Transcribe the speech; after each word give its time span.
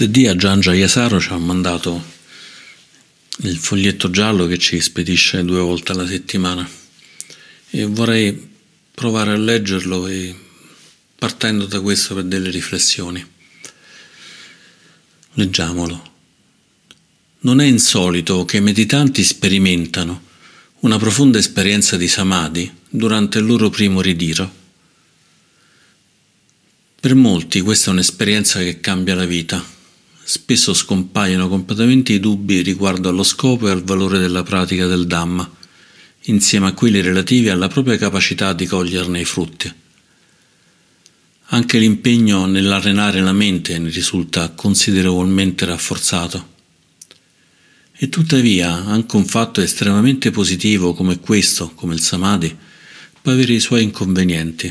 Martedì 0.00 0.28
a 0.28 0.36
Giangia 0.36 0.74
Iasaro 0.74 1.18
ci 1.18 1.32
ha 1.32 1.38
mandato 1.38 2.00
il 3.38 3.56
foglietto 3.56 4.10
giallo 4.10 4.46
che 4.46 4.56
ci 4.56 4.78
spedisce 4.78 5.44
due 5.44 5.58
volte 5.58 5.90
alla 5.90 6.06
settimana 6.06 6.68
e 7.70 7.84
vorrei 7.84 8.48
provare 8.94 9.32
a 9.32 9.36
leggerlo 9.36 10.06
e 10.06 10.32
partendo 11.16 11.66
da 11.66 11.80
questo 11.80 12.14
per 12.14 12.22
delle 12.22 12.50
riflessioni. 12.50 13.26
Leggiamolo. 15.32 16.12
Non 17.40 17.60
è 17.60 17.64
insolito 17.64 18.44
che 18.44 18.58
i 18.58 18.62
meditanti 18.62 19.24
sperimentano 19.24 20.22
una 20.82 20.96
profonda 20.96 21.38
esperienza 21.38 21.96
di 21.96 22.06
samadhi 22.06 22.72
durante 22.88 23.38
il 23.38 23.46
loro 23.46 23.68
primo 23.68 24.00
ritiro. 24.00 24.48
Per 27.00 27.14
molti 27.16 27.60
questa 27.62 27.90
è 27.90 27.94
un'esperienza 27.94 28.60
che 28.60 28.78
cambia 28.78 29.16
la 29.16 29.26
vita. 29.26 29.76
Spesso 30.30 30.74
scompaiono 30.74 31.48
completamente 31.48 32.12
i 32.12 32.20
dubbi 32.20 32.60
riguardo 32.60 33.08
allo 33.08 33.22
scopo 33.22 33.66
e 33.66 33.70
al 33.70 33.82
valore 33.82 34.18
della 34.18 34.42
pratica 34.42 34.84
del 34.84 35.06
Dhamma, 35.06 35.50
insieme 36.24 36.66
a 36.66 36.74
quelli 36.74 37.00
relativi 37.00 37.48
alla 37.48 37.68
propria 37.68 37.96
capacità 37.96 38.52
di 38.52 38.66
coglierne 38.66 39.20
i 39.20 39.24
frutti. 39.24 39.72
Anche 41.46 41.78
l'impegno 41.78 42.44
nell'arenare 42.44 43.22
la 43.22 43.32
mente 43.32 43.78
ne 43.78 43.88
risulta 43.88 44.50
considerevolmente 44.50 45.64
rafforzato. 45.64 46.48
E 47.92 48.10
tuttavia 48.10 48.84
anche 48.84 49.16
un 49.16 49.24
fatto 49.24 49.62
estremamente 49.62 50.30
positivo 50.30 50.92
come 50.92 51.20
questo, 51.20 51.72
come 51.74 51.94
il 51.94 52.02
Samadhi, 52.02 52.54
può 53.22 53.32
avere 53.32 53.54
i 53.54 53.60
suoi 53.60 53.82
inconvenienti. 53.82 54.70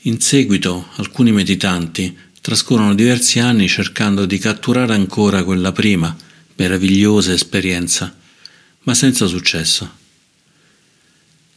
In 0.00 0.20
seguito 0.20 0.88
alcuni 0.96 1.30
meditanti 1.30 2.24
trascorrono 2.46 2.94
diversi 2.94 3.40
anni 3.40 3.66
cercando 3.66 4.24
di 4.24 4.38
catturare 4.38 4.94
ancora 4.94 5.42
quella 5.42 5.72
prima, 5.72 6.16
meravigliosa 6.54 7.32
esperienza, 7.32 8.16
ma 8.82 8.94
senza 8.94 9.26
successo. 9.26 9.90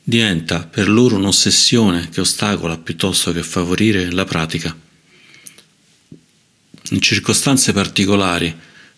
Diventa 0.02 0.66
per 0.66 0.90
loro 0.90 1.18
un'ossessione 1.18 2.10
che 2.10 2.22
ostacola 2.22 2.80
piuttosto 2.80 3.32
che 3.32 3.44
favorire 3.44 4.10
la 4.10 4.26
pratica. 4.26 4.76
In 6.90 7.02
circostanze 7.02 7.72
particolari, 7.72 8.52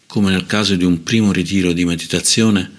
come 0.06 0.31
nel 0.31 0.45
caso 0.45 0.78
di 0.78 0.86
un 0.86 1.03
primo 1.03 1.34
ritiro 1.34 1.73
di 1.73 1.84
meditazione, 1.84 2.72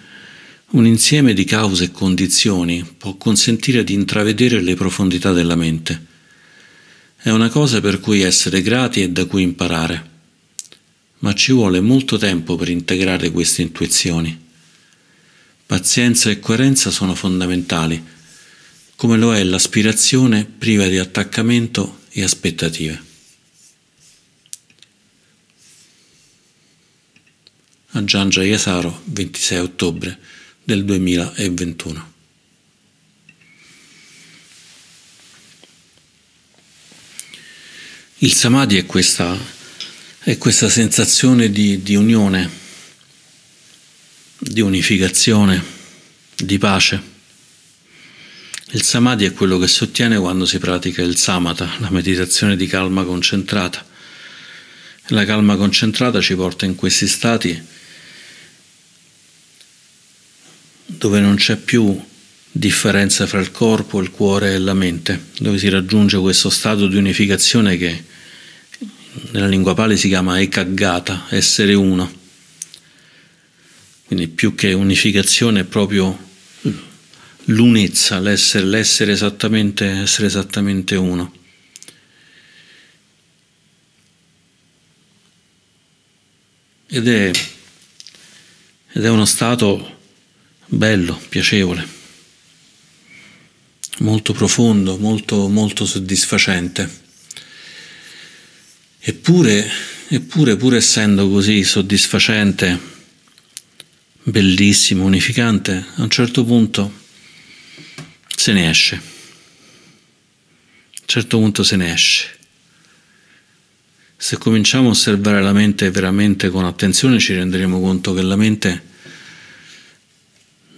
un 0.70 0.86
insieme 0.86 1.34
di 1.34 1.44
cause 1.44 1.84
e 1.84 1.90
condizioni 1.90 2.82
può 2.96 3.16
consentire 3.16 3.84
di 3.84 3.92
intravedere 3.92 4.62
le 4.62 4.74
profondità 4.74 5.32
della 5.32 5.54
mente. 5.54 6.11
È 7.22 7.30
una 7.30 7.48
cosa 7.48 7.80
per 7.80 8.00
cui 8.00 8.22
essere 8.22 8.62
grati 8.62 9.02
e 9.02 9.10
da 9.10 9.26
cui 9.26 9.42
imparare, 9.42 10.10
ma 11.20 11.32
ci 11.34 11.52
vuole 11.52 11.80
molto 11.80 12.18
tempo 12.18 12.56
per 12.56 12.68
integrare 12.68 13.30
queste 13.30 13.62
intuizioni. 13.62 14.38
Pazienza 15.64 16.30
e 16.30 16.40
coerenza 16.40 16.90
sono 16.90 17.14
fondamentali, 17.14 18.02
come 18.96 19.16
lo 19.16 19.34
è 19.34 19.42
l'aspirazione 19.44 20.44
priva 20.44 20.86
di 20.88 20.98
attaccamento 20.98 22.00
e 22.10 22.22
aspettative. 22.22 23.10
a 27.94 28.04
Giangia 28.04 28.42
Iasaro 28.42 29.02
26 29.04 29.58
ottobre 29.58 30.18
del 30.64 30.84
2021. 30.84 32.11
Il 38.22 38.32
samadhi 38.32 38.76
è 38.76 38.86
questa, 38.86 39.36
è 40.20 40.38
questa 40.38 40.68
sensazione 40.68 41.50
di, 41.50 41.82
di 41.82 41.96
unione, 41.96 42.48
di 44.38 44.60
unificazione, 44.60 45.60
di 46.36 46.56
pace. 46.56 47.02
Il 48.70 48.82
samadhi 48.82 49.24
è 49.24 49.32
quello 49.32 49.58
che 49.58 49.66
si 49.66 49.82
ottiene 49.82 50.18
quando 50.18 50.46
si 50.46 50.60
pratica 50.60 51.02
il 51.02 51.16
samatha, 51.16 51.68
la 51.80 51.90
meditazione 51.90 52.54
di 52.54 52.68
calma 52.68 53.02
concentrata. 53.02 53.84
La 55.08 55.24
calma 55.24 55.56
concentrata 55.56 56.20
ci 56.20 56.36
porta 56.36 56.64
in 56.64 56.76
questi 56.76 57.08
stati 57.08 57.60
dove 60.86 61.18
non 61.18 61.34
c'è 61.34 61.56
più 61.56 62.00
differenza 62.52 63.26
fra 63.26 63.40
il 63.40 63.50
corpo, 63.50 64.00
il 64.00 64.12
cuore 64.12 64.54
e 64.54 64.58
la 64.58 64.74
mente, 64.74 65.30
dove 65.38 65.58
si 65.58 65.68
raggiunge 65.68 66.18
questo 66.18 66.50
stato 66.50 66.86
di 66.86 66.96
unificazione 66.96 67.76
che 67.76 68.10
nella 69.32 69.46
lingua 69.46 69.74
pali 69.74 69.96
si 69.96 70.08
chiama 70.08 70.40
ekaggata, 70.40 71.26
essere 71.30 71.74
uno. 71.74 72.20
Quindi 74.06 74.28
più 74.28 74.54
che 74.54 74.72
unificazione 74.72 75.60
è 75.60 75.64
proprio 75.64 76.30
l'unezza, 77.46 78.18
l'essere, 78.20 78.66
l'essere 78.66 79.12
esattamente, 79.12 79.86
essere 79.86 80.26
esattamente 80.26 80.96
uno. 80.96 81.32
Ed 86.88 87.08
è, 87.08 87.30
ed 88.92 89.04
è 89.04 89.08
uno 89.08 89.24
stato 89.24 90.00
bello, 90.66 91.18
piacevole, 91.28 91.86
molto 94.00 94.34
profondo, 94.34 94.98
molto, 94.98 95.48
molto 95.48 95.86
soddisfacente. 95.86 97.01
Eppure, 99.04 99.68
eppure, 100.10 100.56
pur 100.56 100.76
essendo 100.76 101.28
così 101.28 101.64
soddisfacente, 101.64 102.78
bellissimo, 104.22 105.04
unificante, 105.04 105.84
a 105.96 106.02
un 106.02 106.08
certo 106.08 106.44
punto 106.44 107.00
se 108.36 108.52
ne 108.52 108.70
esce. 108.70 108.94
A 108.94 109.00
un 111.00 111.06
certo 111.06 111.38
punto 111.38 111.64
se 111.64 111.74
ne 111.74 111.92
esce. 111.92 112.28
Se 114.16 114.38
cominciamo 114.38 114.86
a 114.86 114.90
osservare 114.92 115.42
la 115.42 115.52
mente 115.52 115.90
veramente 115.90 116.48
con 116.48 116.64
attenzione 116.64 117.18
ci 117.18 117.34
renderemo 117.34 117.80
conto 117.80 118.14
che 118.14 118.22
la 118.22 118.36
mente 118.36 118.84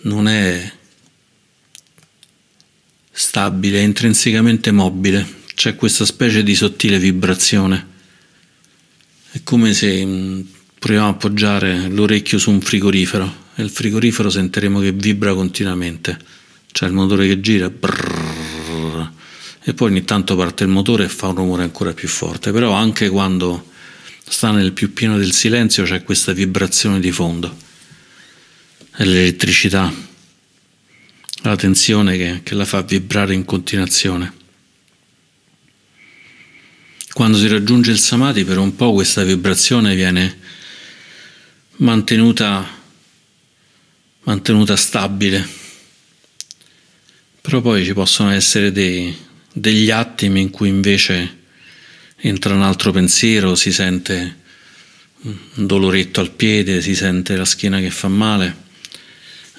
non 0.05 0.29
è 0.29 0.73
stabile, 3.13 3.81
è 3.81 3.83
intrinsecamente 3.83 4.71
mobile, 4.71 5.43
c'è 5.55 5.75
questa 5.77 6.07
specie 6.07 6.43
di 6.43 6.55
sottile 6.55 6.99
vibrazione. 6.99 7.93
È 9.35 9.43
come 9.43 9.75
se 9.75 10.07
mm, 10.07 10.41
proviamo 10.79 11.09
a 11.09 11.11
appoggiare 11.11 11.89
l'orecchio 11.89 12.39
su 12.39 12.53
un 12.53 12.61
frigorifero 12.61 13.49
e 13.57 13.65
il 13.65 13.69
frigorifero 13.71 14.31
sentiremo 14.31 14.79
che 14.79 14.93
vibra 14.93 15.35
continuamente, 15.35 16.17
c'è 16.71 16.87
il 16.87 16.93
motore 16.93 17.27
che 17.27 17.41
gira 17.41 17.69
brrr, 17.69 19.09
e 19.65 19.75
poi 19.75 19.91
ogni 19.91 20.05
tanto 20.05 20.37
parte 20.37 20.63
il 20.63 20.71
motore 20.71 21.07
e 21.07 21.09
fa 21.09 21.27
un 21.27 21.35
rumore 21.35 21.65
ancora 21.65 21.93
più 21.93 22.07
forte, 22.07 22.53
però 22.53 22.75
anche 22.75 23.09
quando 23.09 23.71
sta 24.25 24.53
nel 24.53 24.71
più 24.71 24.93
pieno 24.93 25.19
del 25.19 25.33
silenzio 25.33 25.83
c'è 25.83 26.05
questa 26.05 26.33
vibrazione 26.33 27.01
di 27.01 27.11
fondo. 27.11 27.57
È 28.93 29.03
l'elettricità, 29.03 29.93
la 31.43 31.57
tensione 31.57 32.17
che, 32.17 32.41
che 32.45 32.55
la 32.55 32.65
fa 32.65 32.83
vibrare 32.83 33.35
in 33.35 33.45
continuazione. 33.45 34.33
Quando 37.15 37.39
si 37.39 37.49
raggiunge 37.49 37.91
il 37.91 37.99
samadhi, 37.99 38.45
per 38.45 38.59
un 38.59 38.77
po' 38.77 38.93
questa 38.93 39.23
vibrazione 39.23 39.95
viene 39.95 40.39
mantenuta, 41.77 42.69
mantenuta 44.25 44.77
stabile, 44.77 45.49
però 47.41 47.63
poi 47.63 47.85
ci 47.87 47.95
possono 47.95 48.31
essere 48.31 48.71
dei, 48.73 49.17
degli 49.51 49.91
attimi 49.91 50.43
in 50.43 50.51
cui 50.51 50.69
invece 50.69 51.43
entra 52.17 52.53
un 52.53 52.63
altro 52.63 52.93
pensiero, 52.93 53.55
si 53.55 53.73
sente 53.73 54.43
un 55.23 55.39
doloretto 55.55 56.21
al 56.21 56.33
piede, 56.33 56.83
si 56.83 56.95
sente 56.95 57.35
la 57.37 57.47
schiena 57.47 57.81
che 57.81 57.91
fa 57.91 58.09
male 58.09 58.63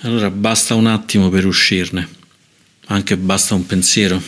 allora 0.05 0.29
basta 0.29 0.75
un 0.75 0.85
attimo 0.85 1.29
per 1.29 1.47
uscirne, 1.47 2.07
anche 2.87 3.17
basta 3.17 3.55
un 3.55 3.65
pensiero. 3.65 4.21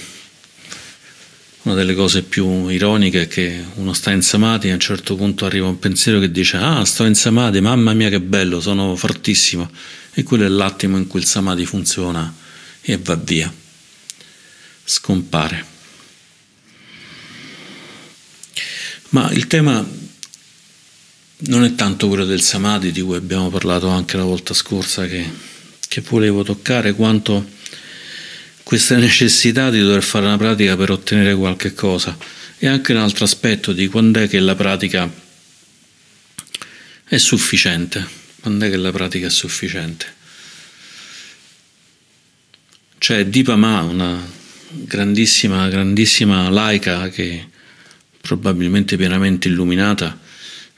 Una 1.67 1.75
delle 1.75 1.95
cose 1.95 2.23
più 2.23 2.69
ironiche 2.69 3.23
è 3.23 3.27
che 3.27 3.61
uno 3.75 3.91
sta 3.91 4.11
in 4.11 4.21
samadhi 4.21 4.69
e 4.69 4.71
a 4.71 4.75
un 4.75 4.79
certo 4.79 5.17
punto 5.17 5.43
arriva 5.45 5.67
un 5.67 5.77
pensiero 5.79 6.17
che 6.17 6.31
dice 6.31 6.55
ah 6.55 6.85
sto 6.85 7.03
in 7.03 7.13
samadhi, 7.13 7.59
mamma 7.59 7.91
mia 7.91 8.07
che 8.07 8.21
bello, 8.21 8.61
sono 8.61 8.95
fortissimo. 8.95 9.69
E 10.13 10.23
quello 10.23 10.45
è 10.45 10.47
l'attimo 10.47 10.95
in 10.95 11.07
cui 11.07 11.19
il 11.19 11.25
samadhi 11.25 11.65
funziona 11.65 12.33
e 12.79 12.97
va 12.97 13.15
via, 13.15 13.53
scompare. 14.85 15.65
Ma 19.09 19.29
il 19.31 19.47
tema 19.47 19.85
non 21.39 21.65
è 21.65 21.75
tanto 21.75 22.07
quello 22.07 22.23
del 22.23 22.41
samadhi 22.41 22.93
di 22.93 23.01
cui 23.01 23.17
abbiamo 23.17 23.49
parlato 23.49 23.89
anche 23.89 24.15
la 24.15 24.23
volta 24.23 24.53
scorsa 24.53 25.05
che 25.05 25.55
che 25.87 26.01
volevo 26.01 26.43
toccare 26.43 26.93
quanto 26.93 27.45
questa 28.67 28.97
necessità 28.97 29.69
di 29.69 29.79
dover 29.79 30.03
fare 30.03 30.25
una 30.25 30.35
pratica 30.35 30.75
per 30.75 30.91
ottenere 30.91 31.33
qualche 31.35 31.73
cosa 31.73 32.17
e 32.57 32.67
anche 32.67 32.91
un 32.91 32.97
altro 32.97 33.23
aspetto 33.23 33.71
di 33.71 33.87
quando 33.87 34.19
è 34.19 34.27
che 34.27 34.41
la 34.41 34.55
pratica 34.55 35.09
è 37.05 37.15
sufficiente. 37.15 38.05
Quando 38.41 38.65
è 38.65 38.69
che 38.69 38.75
la 38.75 38.91
pratica 38.91 39.27
è 39.27 39.29
sufficiente? 39.29 40.05
C'è 42.97 43.25
Dipa 43.27 43.55
Ma, 43.55 43.83
una 43.83 44.21
grandissima, 44.71 45.69
grandissima 45.69 46.49
laica 46.49 47.07
che 47.07 47.47
probabilmente 48.19 48.97
pienamente 48.97 49.47
illuminata, 49.47 50.19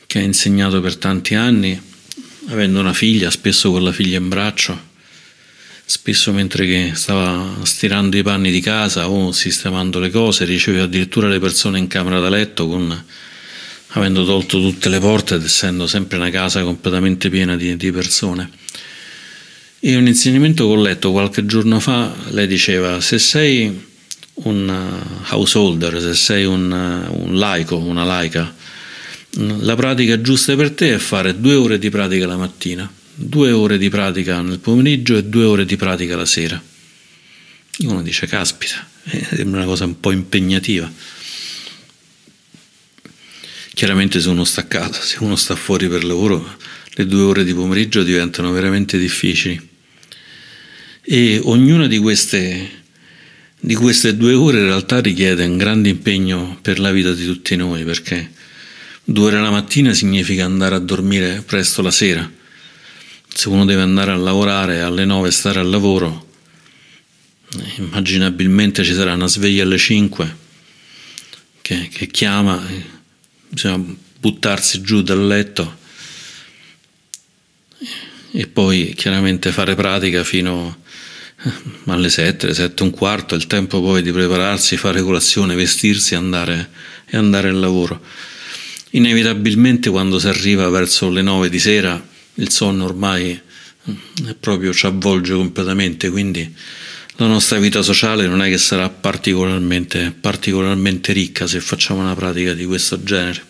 che 0.06 0.20
ha 0.20 0.22
insegnato 0.22 0.80
per 0.80 0.96
tanti 0.98 1.34
anni, 1.34 1.82
avendo 2.50 2.82
una 2.82 2.94
figlia, 2.94 3.32
spesso 3.32 3.72
con 3.72 3.84
la 3.84 3.92
figlia 3.92 4.20
in 4.20 4.30
braccio, 4.30 4.89
spesso 5.90 6.32
mentre 6.32 6.94
stava 6.94 7.62
stirando 7.64 8.16
i 8.16 8.22
panni 8.22 8.52
di 8.52 8.62
casa 8.62 9.10
o 9.10 9.32
sistemando 9.32 9.98
le 9.98 10.12
cose, 10.12 10.46
riceveva 10.46 10.84
addirittura 10.84 11.28
le 11.28 11.40
persone 11.40 11.80
in 11.80 11.88
camera 11.88 12.20
da 12.20 12.30
letto 12.30 12.68
con, 12.68 13.06
avendo 13.88 14.24
tolto 14.24 14.60
tutte 14.60 14.88
le 14.88 15.00
porte 15.00 15.34
ed 15.34 15.44
essendo 15.44 15.88
sempre 15.88 16.18
una 16.18 16.30
casa 16.30 16.62
completamente 16.62 17.32
piena 17.32 17.56
di, 17.56 17.76
di 17.76 17.92
persone. 17.92 18.52
E 19.80 19.96
un 19.96 20.06
insegnamento 20.06 20.68
che 20.68 20.74
ho 20.74 20.80
letto 20.80 21.12
qualche 21.12 21.44
giorno 21.48 21.80
fa, 21.80 22.14
lei 22.30 22.46
diceva, 22.46 23.02
se 23.02 23.18
sei 23.18 23.88
un 24.44 25.02
householder, 25.30 26.00
se 26.00 26.14
sei 26.14 26.46
un, 26.46 26.72
un 26.72 27.40
laico, 27.40 27.78
una 27.78 28.04
laica, 28.04 28.54
la 29.32 29.76
pratica 29.76 30.22
giusta 30.22 30.56
per 30.56 30.70
te 30.70 30.94
è 30.94 30.98
fare 31.00 31.40
due 31.40 31.56
ore 31.56 31.80
di 31.80 31.90
pratica 31.90 32.28
la 32.28 32.38
mattina 32.38 32.92
due 33.22 33.52
ore 33.52 33.78
di 33.78 33.90
pratica 33.90 34.42
nel 34.42 34.60
pomeriggio 34.60 35.18
e 35.18 35.26
due 35.26 35.44
ore 35.44 35.66
di 35.66 35.76
pratica 35.76 36.16
la 36.16 36.26
sera. 36.26 36.62
E 37.78 37.86
uno 37.86 38.02
dice, 38.02 38.28
caspita, 38.28 38.88
sembra 39.36 39.60
una 39.60 39.66
cosa 39.66 39.84
un 39.84 40.00
po' 40.00 40.12
impegnativa. 40.12 40.92
Chiaramente 43.74 44.22
se 44.22 44.30
uno 44.30 44.46
sta 44.46 44.62
a 44.62 44.66
casa, 44.66 45.02
se 45.02 45.18
uno 45.20 45.36
sta 45.36 45.56
fuori 45.56 45.88
per 45.88 46.04
lavoro, 46.04 46.58
le 46.92 47.06
due 47.06 47.22
ore 47.22 47.44
di 47.44 47.54
pomeriggio 47.54 48.04
diventano 48.04 48.52
veramente 48.52 48.98
difficili. 48.98 49.68
E 51.02 51.40
ognuna 51.44 51.88
di 51.88 51.98
queste, 51.98 52.70
di 53.60 53.76
queste 53.76 54.16
due 54.16 54.34
ore 54.34 54.60
in 54.60 54.66
realtà 54.66 55.00
richiede 55.02 55.46
un 55.46 55.58
grande 55.58 55.90
impegno 55.90 56.58
per 56.62 56.80
la 56.80 56.92
vita 56.92 57.14
di 57.14 57.26
tutti 57.26 57.56
noi, 57.56 57.84
perché 57.84 58.32
due 59.04 59.28
ore 59.28 59.42
la 59.42 59.52
mattina 59.52 59.94
significa 59.94 60.46
andare 60.46 60.76
a 60.76 60.80
dormire 60.80 61.44
presto 61.46 61.82
la 61.82 61.92
sera 61.92 62.38
se 63.34 63.48
uno 63.50 63.66
deve 63.66 63.82
andare 63.82 64.12
a 64.12 64.16
lavorare 64.16 64.82
alle 64.82 65.06
9 65.06 65.32
stare 65.32 65.60
al 65.60 65.70
lavoro, 65.70 66.28
immaginabilmente 67.78 68.84
ci 68.84 68.94
sarà 68.94 69.14
una 69.14 69.28
sveglia 69.28 69.64
alle 69.64 69.78
5 69.78 70.36
che, 71.62 71.88
che 71.92 72.08
chiama, 72.08 72.62
bisogna 73.48 73.84
buttarsi 74.20 74.82
giù 74.82 75.02
dal 75.02 75.26
letto 75.26 75.78
e 78.32 78.48
poi 78.48 78.94
chiaramente 78.96 79.52
fare 79.52 79.76
pratica 79.76 80.24
fino 80.24 80.82
alle 81.86 82.10
7, 82.10 82.54
7 82.54 82.84
e 82.84 82.86
un 82.86 82.92
quarto, 82.92 83.36
il 83.36 83.48
tempo 83.48 83.82
poi 83.82 84.02
di 84.02 84.12
prepararsi, 84.12 84.78
fare 84.78 85.02
colazione, 85.02 85.56
vestirsi 85.56 86.16
andare, 86.16 86.70
e 87.06 87.18
andare 87.18 87.50
al 87.50 87.60
lavoro. 87.60 88.02
Inevitabilmente 88.92 89.90
quando 89.90 90.20
si 90.20 90.28
arriva 90.28 90.68
verso 90.70 91.10
le 91.10 91.22
9 91.22 91.50
di 91.50 91.60
sera 91.60 92.08
il 92.40 92.50
sonno 92.50 92.86
ormai 92.86 93.40
mm, 93.90 94.30
proprio 94.40 94.74
ci 94.74 94.86
avvolge 94.86 95.34
completamente, 95.34 96.10
quindi 96.10 96.54
la 97.18 97.28
nostra 97.28 97.60
vita 97.60 97.82
sociale 97.82 98.28
non 98.28 98.42
è 98.42 98.50
che 98.50 98.58
sarà 98.58 98.90
particolarmente, 98.90 100.16
particolarmente 100.20 101.12
ricca 101.12 101.48
se 101.48 101.60
facciamo 101.60 102.00
una 102.00 102.16
pratica 102.16 102.54
di 102.54 102.66
questo 102.66 103.04
genere. 103.04 103.48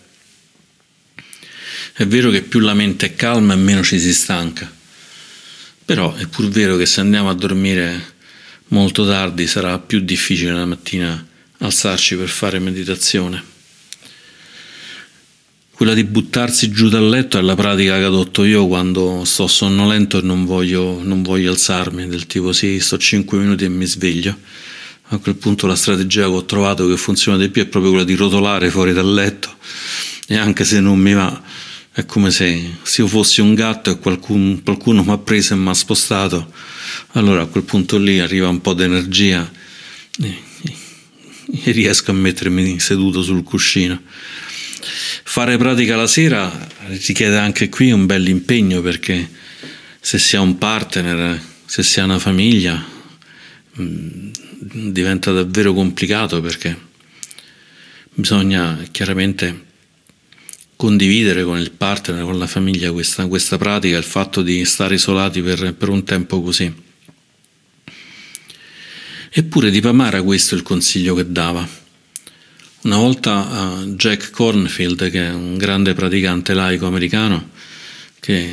È 1.92 2.06
vero 2.06 2.30
che 2.30 2.42
più 2.42 2.60
la 2.60 2.74
mente 2.74 3.06
è 3.06 3.14
calma 3.14 3.52
e 3.54 3.56
meno 3.56 3.82
ci 3.82 4.00
si 4.00 4.12
stanca, 4.12 4.70
però 5.84 6.14
è 6.14 6.26
pur 6.26 6.48
vero 6.48 6.76
che 6.76 6.86
se 6.86 7.00
andiamo 7.00 7.28
a 7.28 7.34
dormire 7.34 8.18
molto 8.68 9.06
tardi 9.06 9.46
sarà 9.46 9.78
più 9.78 10.00
difficile 10.00 10.52
la 10.52 10.64
mattina 10.64 11.26
alzarci 11.58 12.16
per 12.16 12.28
fare 12.28 12.58
meditazione 12.58 13.58
quella 15.80 15.94
di 15.94 16.04
buttarsi 16.04 16.70
giù 16.70 16.90
dal 16.90 17.08
letto 17.08 17.38
è 17.38 17.40
la 17.40 17.54
pratica 17.54 17.96
che 17.96 18.04
adotto 18.04 18.44
io 18.44 18.66
quando 18.66 19.24
sto 19.24 19.46
sonnolento 19.46 20.18
e 20.18 20.20
non 20.20 20.44
voglio, 20.44 21.00
non 21.02 21.22
voglio 21.22 21.50
alzarmi, 21.52 22.06
del 22.06 22.26
tipo 22.26 22.52
sì, 22.52 22.78
sto 22.80 22.98
5 22.98 23.38
minuti 23.38 23.64
e 23.64 23.70
mi 23.70 23.86
sveglio. 23.86 24.36
A 25.04 25.16
quel 25.16 25.36
punto 25.36 25.66
la 25.66 25.74
strategia 25.74 26.26
che 26.26 26.32
ho 26.32 26.44
trovato 26.44 26.86
che 26.86 26.98
funziona 26.98 27.38
di 27.38 27.48
più 27.48 27.62
è 27.62 27.66
proprio 27.66 27.92
quella 27.92 28.04
di 28.04 28.14
rotolare 28.14 28.68
fuori 28.68 28.92
dal 28.92 29.10
letto 29.10 29.56
e 30.26 30.36
anche 30.36 30.66
se 30.66 30.80
non 30.80 30.98
mi 30.98 31.14
va 31.14 31.42
è 31.92 32.04
come 32.04 32.30
se, 32.30 32.72
se 32.82 33.00
io 33.00 33.08
fossi 33.08 33.40
un 33.40 33.54
gatto 33.54 33.90
e 33.90 33.98
qualcuno, 33.98 34.60
qualcuno 34.62 35.02
mi 35.02 35.12
ha 35.12 35.16
preso 35.16 35.54
e 35.54 35.56
mi 35.56 35.70
ha 35.70 35.72
spostato, 35.72 36.52
allora 37.12 37.40
a 37.40 37.46
quel 37.46 37.64
punto 37.64 37.96
lì 37.96 38.20
arriva 38.20 38.48
un 38.48 38.60
po' 38.60 38.74
di 38.74 38.82
energia 38.82 39.50
e, 40.20 40.42
e 41.64 41.70
riesco 41.70 42.10
a 42.10 42.14
mettermi 42.14 42.78
seduto 42.78 43.22
sul 43.22 43.42
cuscino. 43.42 43.98
Fare 44.82 45.56
pratica 45.58 45.96
la 45.96 46.06
sera 46.06 46.68
richiede 46.86 47.36
anche 47.36 47.68
qui 47.68 47.92
un 47.92 48.06
bel 48.06 48.26
impegno 48.28 48.80
perché 48.80 49.28
se 50.00 50.18
si 50.18 50.36
ha 50.36 50.40
un 50.40 50.56
partner, 50.58 51.40
se 51.66 51.82
si 51.82 52.00
ha 52.00 52.04
una 52.04 52.18
famiglia, 52.18 52.82
mm, 53.78 54.30
diventa 54.90 55.32
davvero 55.32 55.74
complicato 55.74 56.40
perché 56.40 56.88
bisogna 58.14 58.82
chiaramente 58.90 59.68
condividere 60.76 61.44
con 61.44 61.58
il 61.58 61.72
partner, 61.72 62.22
con 62.22 62.38
la 62.38 62.46
famiglia 62.46 62.90
questa, 62.90 63.26
questa 63.26 63.58
pratica, 63.58 63.98
il 63.98 64.04
fatto 64.04 64.40
di 64.40 64.64
stare 64.64 64.94
isolati 64.94 65.42
per, 65.42 65.74
per 65.74 65.90
un 65.90 66.04
tempo 66.04 66.40
così. 66.40 66.72
Eppure 69.32 69.70
di 69.70 69.80
Pamara 69.80 70.22
questo 70.22 70.54
è 70.54 70.58
il 70.58 70.64
consiglio 70.64 71.14
che 71.14 71.30
dava 71.30 71.68
una 72.82 72.96
volta 72.96 73.82
uh, 73.82 73.94
Jack 73.94 74.30
Cornfield, 74.30 75.10
che 75.10 75.26
è 75.26 75.32
un 75.32 75.56
grande 75.56 75.92
praticante 75.94 76.54
laico 76.54 76.86
americano, 76.86 77.50
che 78.18 78.48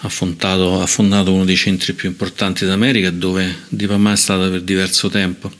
ha 0.00 0.08
fondato, 0.08 0.80
ha 0.80 0.86
fondato 0.86 1.32
uno 1.32 1.44
dei 1.44 1.56
centri 1.56 1.92
più 1.94 2.08
importanti 2.08 2.64
d'America, 2.64 3.10
dove 3.10 3.64
Dipamà 3.68 4.12
è 4.12 4.16
stata 4.16 4.48
per 4.48 4.62
diverso 4.62 5.08
tempo. 5.08 5.52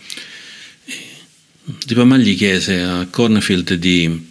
Dipamà 1.84 2.16
gli 2.16 2.36
chiese 2.36 2.80
a 2.80 3.06
Cornfield 3.10 3.74
di, 3.74 4.28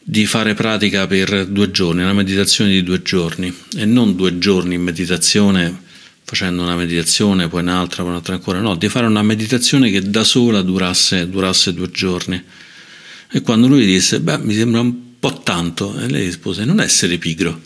di 0.00 0.24
fare 0.24 0.54
pratica 0.54 1.06
per 1.06 1.46
due 1.46 1.70
giorni, 1.70 2.02
una 2.02 2.14
meditazione 2.14 2.70
di 2.70 2.82
due 2.82 3.02
giorni, 3.02 3.54
e 3.76 3.84
non 3.84 4.16
due 4.16 4.38
giorni 4.38 4.76
in 4.76 4.82
meditazione 4.82 5.86
facendo 6.28 6.62
una 6.62 6.76
meditazione, 6.76 7.48
poi 7.48 7.62
un'altra, 7.62 8.02
poi 8.02 8.12
un'altra 8.12 8.34
ancora, 8.34 8.60
no, 8.60 8.76
di 8.76 8.90
fare 8.90 9.06
una 9.06 9.22
meditazione 9.22 9.90
che 9.90 10.10
da 10.10 10.24
sola 10.24 10.60
durasse, 10.60 11.26
durasse 11.26 11.72
due 11.72 11.90
giorni. 11.90 12.44
E 13.30 13.40
quando 13.40 13.66
lui 13.66 13.86
disse, 13.86 14.20
beh, 14.20 14.36
mi 14.36 14.54
sembra 14.54 14.82
un 14.82 15.18
po' 15.18 15.40
tanto, 15.42 15.98
e 15.98 16.06
lei 16.06 16.26
rispose, 16.26 16.66
non 16.66 16.80
essere 16.80 17.16
pigro, 17.16 17.58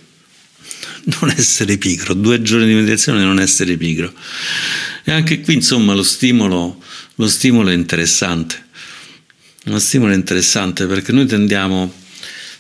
non 1.21 1.31
essere 1.37 1.77
pigro, 1.77 2.15
due 2.15 2.41
giorni 2.41 2.67
di 2.67 2.75
meditazione 2.75 3.25
non 3.25 3.41
essere 3.41 3.77
pigro. 3.77 4.13
E 5.03 5.11
anche 5.11 5.41
qui, 5.41 5.55
insomma, 5.55 5.93
lo 5.93 6.05
stimolo, 6.05 6.81
lo 7.17 7.27
stimolo 7.27 7.71
è 7.71 7.75
interessante. 7.75 8.67
Lo 9.65 9.81
stimolo 9.81 10.13
è 10.13 10.17
interessante 10.17 10.87
perché 10.87 11.11
noi 11.11 11.27
tendiamo 11.27 11.93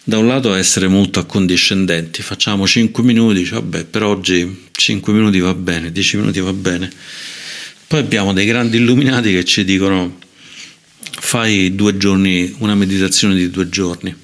da 0.04 0.18
un 0.18 0.26
lato 0.26 0.54
essere 0.54 0.88
molto 0.88 1.21
accondiscendenti, 1.21 2.23
facciamo 2.23 2.66
5 2.66 3.02
minuti, 3.02 3.44
cioè, 3.44 3.61
vabbè, 3.61 3.85
per 3.85 4.02
oggi 4.02 4.68
5 4.73 5.12
minuti 5.12 5.38
va 5.38 5.54
bene, 5.54 5.92
10 5.92 6.16
minuti 6.16 6.40
va 6.40 6.52
bene. 6.52 6.90
Poi 7.87 8.00
abbiamo 8.00 8.32
dei 8.32 8.47
grandi 8.47 8.78
illuminati 8.78 9.32
che 9.32 9.44
ci 9.44 9.64
dicono 9.64 10.18
fai 11.21 11.75
due 11.75 11.97
giorni, 11.97 12.54
una 12.59 12.75
meditazione 12.75 13.35
di 13.35 13.50
due 13.50 13.68
giorni. 13.68 14.14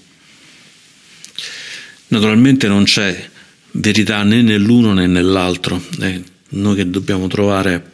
Naturalmente 2.08 2.66
non 2.66 2.84
c'è 2.84 3.30
verità 3.72 4.22
né 4.22 4.42
nell'uno 4.42 4.94
né 4.94 5.06
nell'altro, 5.06 5.80
è 6.00 6.20
noi 6.50 6.74
che 6.74 6.88
dobbiamo 6.88 7.28
trovare 7.28 7.92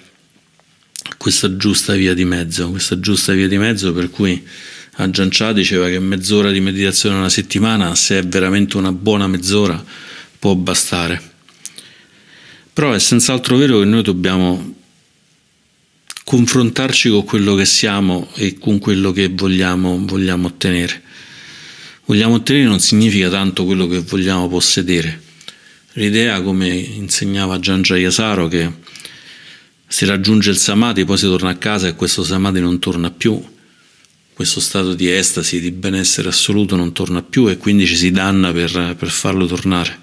questa 1.18 1.56
giusta 1.56 1.94
via 1.94 2.14
di 2.14 2.24
mezzo, 2.24 2.70
questa 2.70 2.98
giusta 3.00 3.32
via 3.32 3.48
di 3.48 3.58
mezzo 3.58 3.92
per 3.92 4.10
cui 4.10 4.42
Aggiancià 4.96 5.52
diceva 5.52 5.88
che 5.88 5.98
mezz'ora 5.98 6.50
di 6.50 6.60
meditazione 6.60 7.16
una 7.16 7.28
settimana, 7.28 7.94
se 7.94 8.18
è 8.18 8.22
veramente 8.22 8.76
una 8.76 8.92
buona 8.92 9.26
mezz'ora, 9.26 9.82
può 10.38 10.54
bastare. 10.54 11.32
Però 12.72 12.92
è 12.92 12.98
senz'altro 12.98 13.56
vero 13.56 13.80
che 13.80 13.84
noi 13.84 14.02
dobbiamo 14.02 14.74
confrontarci 16.24 17.10
con 17.10 17.24
quello 17.24 17.54
che 17.54 17.64
siamo 17.64 18.30
e 18.34 18.58
con 18.58 18.78
quello 18.78 19.12
che 19.12 19.28
vogliamo, 19.28 20.04
vogliamo 20.06 20.46
ottenere. 20.46 21.02
Vogliamo 22.06 22.34
ottenere 22.34 22.66
non 22.66 22.80
significa 22.80 23.28
tanto 23.28 23.64
quello 23.64 23.86
che 23.86 24.00
vogliamo 24.00 24.48
possedere. 24.48 25.22
L'idea, 25.94 26.42
come 26.42 26.68
insegnava 26.68 27.58
Gian 27.58 27.82
Jayasaro, 27.82 28.48
che 28.48 28.70
si 29.86 30.04
raggiunge 30.04 30.50
il 30.50 30.56
samadhi, 30.56 31.04
poi 31.04 31.16
si 31.16 31.26
torna 31.26 31.50
a 31.50 31.56
casa 31.56 31.88
e 31.88 31.94
questo 31.94 32.24
samadhi 32.24 32.60
non 32.60 32.78
torna 32.80 33.10
più, 33.10 33.40
questo 34.34 34.58
stato 34.58 34.94
di 34.94 35.08
estasi, 35.08 35.60
di 35.60 35.70
benessere 35.70 36.28
assoluto 36.28 36.74
non 36.74 36.92
torna 36.92 37.22
più 37.22 37.48
e 37.48 37.56
quindi 37.56 37.86
ci 37.86 37.94
si 37.94 38.10
danna 38.10 38.52
per, 38.52 38.96
per 38.98 39.08
farlo 39.08 39.46
tornare. 39.46 40.02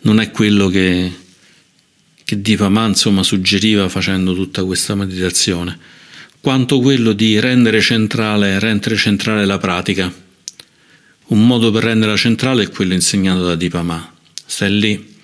Non 0.00 0.18
è 0.20 0.30
quello 0.30 0.68
che, 0.68 1.12
che 2.24 2.40
Dipama 2.40 2.86
insomma 2.86 3.22
suggeriva 3.22 3.90
facendo 3.90 4.34
tutta 4.34 4.64
questa 4.64 4.94
meditazione, 4.94 5.78
quanto 6.40 6.80
quello 6.80 7.12
di 7.12 7.38
rendere 7.38 7.82
centrale, 7.82 8.58
rendere 8.58 8.96
centrale 8.96 9.44
la 9.44 9.58
pratica. 9.58 10.10
Un 11.26 11.46
modo 11.46 11.70
per 11.70 11.84
renderla 11.84 12.16
centrale 12.16 12.62
è 12.62 12.70
quello 12.70 12.94
insegnato 12.94 13.44
da 13.44 13.54
Dipama. 13.54 14.14
Stai 14.46 14.78
lì, 14.78 15.14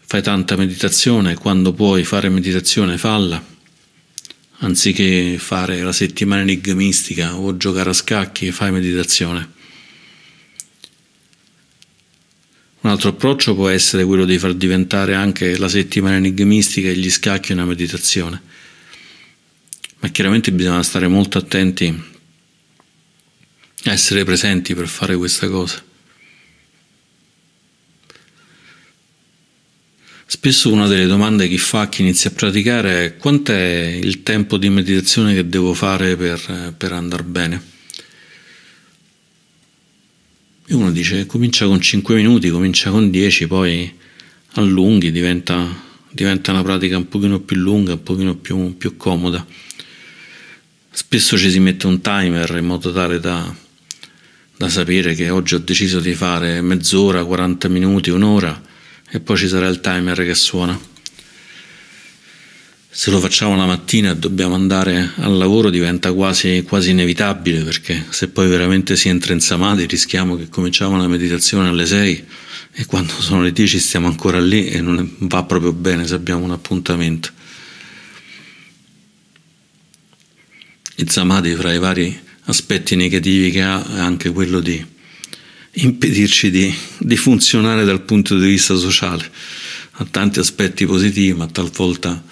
fai 0.00 0.22
tanta 0.22 0.54
meditazione, 0.54 1.34
quando 1.34 1.72
puoi 1.72 2.04
fare 2.04 2.28
meditazione 2.28 2.98
falla 2.98 3.52
anziché 4.58 5.36
fare 5.38 5.82
la 5.82 5.92
settimana 5.92 6.42
enigmistica 6.42 7.36
o 7.36 7.56
giocare 7.56 7.90
a 7.90 7.92
scacchi, 7.92 8.52
fai 8.52 8.70
meditazione. 8.70 9.52
Un 12.80 12.90
altro 12.90 13.10
approccio 13.10 13.54
può 13.54 13.68
essere 13.68 14.04
quello 14.04 14.26
di 14.26 14.38
far 14.38 14.52
diventare 14.54 15.14
anche 15.14 15.56
la 15.56 15.68
settimana 15.68 16.16
enigmistica 16.16 16.88
e 16.88 16.96
gli 16.96 17.10
scacchi 17.10 17.52
una 17.52 17.64
meditazione. 17.64 18.42
Ma 20.00 20.08
chiaramente 20.08 20.52
bisogna 20.52 20.82
stare 20.82 21.08
molto 21.08 21.38
attenti 21.38 22.12
a 23.84 23.92
essere 23.92 24.24
presenti 24.24 24.74
per 24.74 24.86
fare 24.86 25.16
questa 25.16 25.48
cosa. 25.48 25.82
Spesso 30.34 30.72
una 30.72 30.88
delle 30.88 31.06
domande 31.06 31.46
che 31.46 31.58
fa 31.58 31.88
chi 31.88 32.02
inizia 32.02 32.28
a 32.28 32.32
praticare 32.32 33.04
è 33.04 33.16
quant'è 33.16 33.98
il 34.02 34.24
tempo 34.24 34.56
di 34.56 34.68
meditazione 34.68 35.32
che 35.32 35.46
devo 35.48 35.74
fare 35.74 36.16
per, 36.16 36.74
per 36.76 36.92
andare 36.92 37.22
bene? 37.22 37.62
E 40.66 40.74
uno 40.74 40.90
dice 40.90 41.24
comincia 41.26 41.66
con 41.66 41.80
5 41.80 42.16
minuti, 42.16 42.50
comincia 42.50 42.90
con 42.90 43.10
10, 43.10 43.46
poi 43.46 43.90
allunghi, 44.54 45.12
diventa, 45.12 45.72
diventa 46.10 46.50
una 46.50 46.64
pratica 46.64 46.96
un 46.96 47.06
pochino 47.08 47.38
più 47.38 47.56
lunga, 47.56 47.92
un 47.92 48.02
pochino 48.02 48.34
più, 48.34 48.76
più 48.76 48.96
comoda. 48.96 49.46
Spesso 50.90 51.38
ci 51.38 51.48
si 51.48 51.60
mette 51.60 51.86
un 51.86 52.00
timer 52.00 52.56
in 52.56 52.66
modo 52.66 52.92
tale 52.92 53.20
da, 53.20 53.54
da 54.56 54.68
sapere 54.68 55.14
che 55.14 55.30
oggi 55.30 55.54
ho 55.54 55.60
deciso 55.60 56.00
di 56.00 56.12
fare 56.12 56.60
mezz'ora, 56.60 57.24
40 57.24 57.68
minuti, 57.68 58.10
un'ora 58.10 58.72
e 59.14 59.20
poi 59.20 59.36
ci 59.36 59.46
sarà 59.46 59.68
il 59.68 59.80
timer 59.80 60.24
che 60.24 60.34
suona. 60.34 60.76
Se 62.90 63.12
lo 63.12 63.20
facciamo 63.20 63.54
la 63.54 63.64
mattina 63.64 64.10
e 64.10 64.16
dobbiamo 64.16 64.56
andare 64.56 65.12
al 65.18 65.36
lavoro 65.36 65.70
diventa 65.70 66.12
quasi, 66.12 66.64
quasi 66.66 66.90
inevitabile 66.90 67.62
perché 67.62 68.06
se 68.10 68.26
poi 68.26 68.48
veramente 68.48 68.96
si 68.96 69.08
entra 69.08 69.32
in 69.32 69.38
samadhi 69.38 69.86
rischiamo 69.86 70.36
che 70.36 70.48
cominciamo 70.48 70.96
la 70.96 71.06
meditazione 71.06 71.68
alle 71.68 71.86
6 71.86 72.24
e 72.72 72.86
quando 72.86 73.12
sono 73.20 73.42
le 73.42 73.52
10 73.52 73.78
stiamo 73.78 74.08
ancora 74.08 74.40
lì 74.40 74.66
e 74.66 74.80
non 74.80 75.08
va 75.20 75.44
proprio 75.44 75.72
bene 75.72 76.08
se 76.08 76.14
abbiamo 76.14 76.42
un 76.42 76.50
appuntamento. 76.50 77.30
Il 80.96 81.08
samadhi 81.08 81.54
fra 81.54 81.72
i 81.72 81.78
vari 81.78 82.20
aspetti 82.46 82.96
negativi 82.96 83.52
che 83.52 83.62
ha 83.62 83.96
è 83.96 84.00
anche 84.00 84.32
quello 84.32 84.58
di 84.58 84.93
impedirci 85.74 86.50
di, 86.50 86.74
di, 86.98 87.16
funzionare 87.16 87.84
dal 87.84 88.02
punto 88.02 88.38
di 88.38 88.46
vista 88.46 88.76
sociale. 88.76 89.30
Ha 89.92 90.06
tanti 90.10 90.38
aspetti 90.38 90.86
positivi, 90.86 91.32
ma 91.34 91.46
talvolta, 91.46 92.22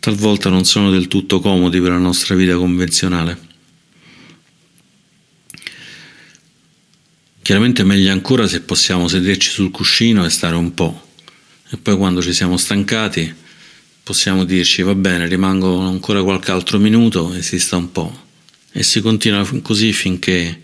talvolta 0.00 0.50
non 0.50 0.64
sono 0.64 0.90
del 0.90 1.08
tutto 1.08 1.40
comodi 1.40 1.80
per 1.80 1.90
la 1.90 1.98
nostra 1.98 2.34
vita 2.34 2.56
convenzionale. 2.56 3.52
Chiaramente 7.42 7.82
è 7.82 7.84
meglio 7.84 8.10
ancora 8.10 8.46
se 8.46 8.62
possiamo 8.62 9.06
sederci 9.06 9.50
sul 9.50 9.70
cuscino 9.70 10.24
e 10.24 10.30
stare 10.30 10.56
un 10.56 10.72
po', 10.72 11.08
e 11.70 11.76
poi 11.76 11.96
quando 11.96 12.22
ci 12.22 12.32
siamo 12.32 12.56
stancati 12.56 13.42
possiamo 14.02 14.44
dirci 14.44 14.82
va 14.82 14.94
bene, 14.94 15.26
rimango 15.26 15.80
ancora 15.80 16.22
qualche 16.22 16.50
altro 16.50 16.78
minuto 16.78 17.34
e 17.34 17.42
si 17.42 17.58
sta 17.58 17.76
un 17.76 17.90
po'. 17.90 18.22
E 18.70 18.82
si 18.82 19.00
continua 19.00 19.48
così 19.62 19.92
finché 19.92 20.63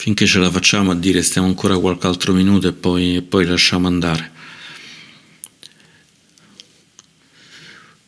finché 0.00 0.24
ce 0.24 0.38
la 0.38 0.50
facciamo 0.50 0.92
a 0.92 0.94
dire 0.94 1.20
stiamo 1.20 1.46
ancora 1.46 1.76
qualche 1.76 2.06
altro 2.06 2.32
minuto 2.32 2.66
e 2.66 2.72
poi, 2.72 3.16
e 3.16 3.22
poi 3.22 3.44
lasciamo 3.44 3.86
andare. 3.86 4.32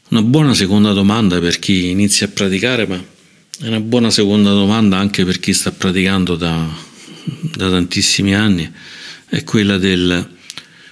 Una 0.08 0.22
buona 0.22 0.54
seconda 0.54 0.94
domanda 0.94 1.38
per 1.38 1.58
chi 1.58 1.90
inizia 1.90 2.28
a 2.28 2.30
praticare, 2.30 2.86
ma 2.86 2.96
è 2.96 3.66
una 3.66 3.80
buona 3.80 4.08
seconda 4.08 4.52
domanda 4.52 4.96
anche 4.96 5.26
per 5.26 5.38
chi 5.38 5.52
sta 5.52 5.70
praticando 5.70 6.34
da, 6.34 6.66
da 7.56 7.68
tantissimi 7.68 8.34
anni, 8.34 8.72
è 9.26 9.44
quella 9.44 9.76
del 9.76 10.36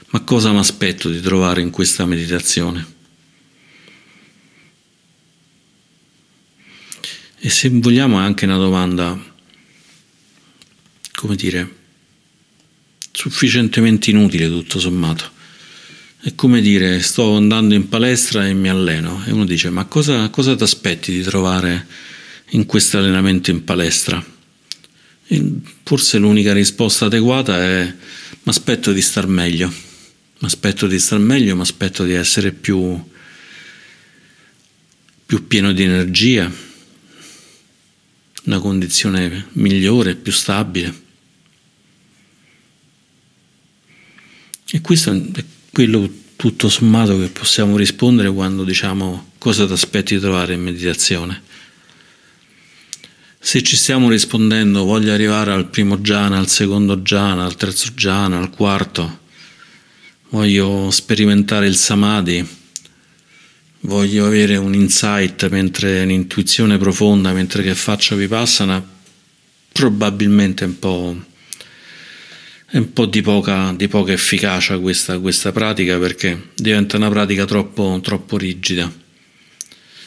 ma 0.09 0.21
cosa 0.21 0.53
mi 0.53 0.59
aspetto 0.59 1.09
di 1.09 1.23
trovare 1.23 1.63
in 1.63 1.71
questa 1.71 2.05
meditazione? 2.05 2.87
E 7.39 7.49
se 7.49 7.71
vogliamo 7.71 8.19
è 8.19 8.23
anche 8.23 8.45
una 8.45 8.59
domanda 8.59 9.30
come 11.21 11.37
dire, 11.37 11.77
sufficientemente 13.13 14.09
inutile 14.09 14.49
tutto 14.49 14.79
sommato. 14.79 15.31
È 16.19 16.35
come 16.35 16.63
dire, 16.63 17.01
sto 17.03 17.37
andando 17.37 17.75
in 17.75 17.91
palestra 17.91 18.49
e 18.49 18.55
mi 18.55 18.71
alleno 18.71 19.23
e 19.27 19.31
uno 19.31 19.45
dice, 19.45 19.69
ma 19.69 19.85
cosa, 19.85 20.31
cosa 20.31 20.57
ti 20.57 20.63
aspetti 20.63 21.13
di 21.13 21.21
trovare 21.21 21.87
in 22.51 22.65
questo 22.65 22.97
allenamento 22.97 23.51
in 23.51 23.65
palestra? 23.65 24.25
E 25.27 25.53
forse 25.83 26.17
l'unica 26.17 26.55
risposta 26.55 27.05
adeguata 27.05 27.63
è, 27.63 27.85
mi 27.85 28.41
aspetto 28.45 28.91
di 28.91 29.03
star 29.03 29.27
meglio, 29.27 29.69
mi 29.69 30.47
aspetto 30.47 30.87
di 30.87 30.99
star 30.99 31.19
meglio, 31.19 31.55
mi 31.55 31.61
aspetto 31.61 32.05
di 32.05 32.15
essere 32.15 32.53
più, 32.53 32.99
più 35.27 35.47
pieno 35.47 35.73
di 35.73 35.83
energia, 35.83 36.51
una 38.45 38.59
condizione 38.59 39.49
migliore, 39.53 40.15
più 40.15 40.33
stabile. 40.33 41.09
E 44.73 44.81
questo 44.81 45.13
è 45.13 45.45
quello 45.73 46.09
tutto 46.37 46.69
sommato 46.69 47.19
che 47.19 47.29
possiamo 47.29 47.77
rispondere 47.77 48.31
quando 48.31 48.63
diciamo 48.63 49.33
cosa 49.37 49.67
ti 49.67 49.73
aspetti 49.73 50.15
di 50.15 50.21
trovare 50.21 50.55
in 50.55 50.63
meditazione. 50.63 51.43
Se 53.41 53.63
ci 53.65 53.75
stiamo 53.75 54.09
rispondendo 54.09 54.85
voglio 54.85 55.13
arrivare 55.13 55.51
al 55.51 55.69
primo 55.69 55.99
jhana, 55.99 56.39
al 56.39 56.49
secondo 56.49 56.99
jhana, 56.99 57.45
al 57.45 57.57
terzo 57.57 57.89
jhana, 57.97 58.39
al 58.39 58.51
quarto, 58.51 59.21
voglio 60.29 60.91
sperimentare 60.93 61.67
il 61.67 61.77
samadhi, 61.77 62.47
voglio 63.81 64.27
avere 64.27 64.57
un 64.57 64.73
insight 64.75 65.49
mentre 65.49 66.03
un'intuizione 66.03 66.79
profonda 66.79 67.33
mentre 67.33 67.65
che 67.65 67.75
faccio 67.75 68.15
vipassana, 68.15 68.87
probabilmente 69.73 70.65
un 70.65 70.79
po' 70.79 71.29
è 72.73 72.77
un 72.77 72.93
po' 72.93 73.07
di 73.07 73.21
poca, 73.21 73.75
di 73.77 73.89
poca 73.89 74.13
efficacia 74.13 74.79
questa, 74.79 75.19
questa, 75.19 75.51
pratica 75.51 75.99
perché 75.99 76.51
diventa 76.55 76.99
una 76.99 77.09
pratica 77.09 77.45
troppo, 77.45 77.99
troppo 78.01 78.39
rigida. 78.39 78.91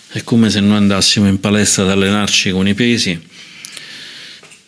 È 0.07 0.23
come 0.23 0.49
se 0.49 0.61
noi 0.61 0.77
andassimo 0.77 1.27
in 1.27 1.41
palestra 1.41 1.83
ad 1.83 1.89
allenarci 1.89 2.51
con 2.51 2.65
i 2.65 2.73
pesi, 2.73 3.19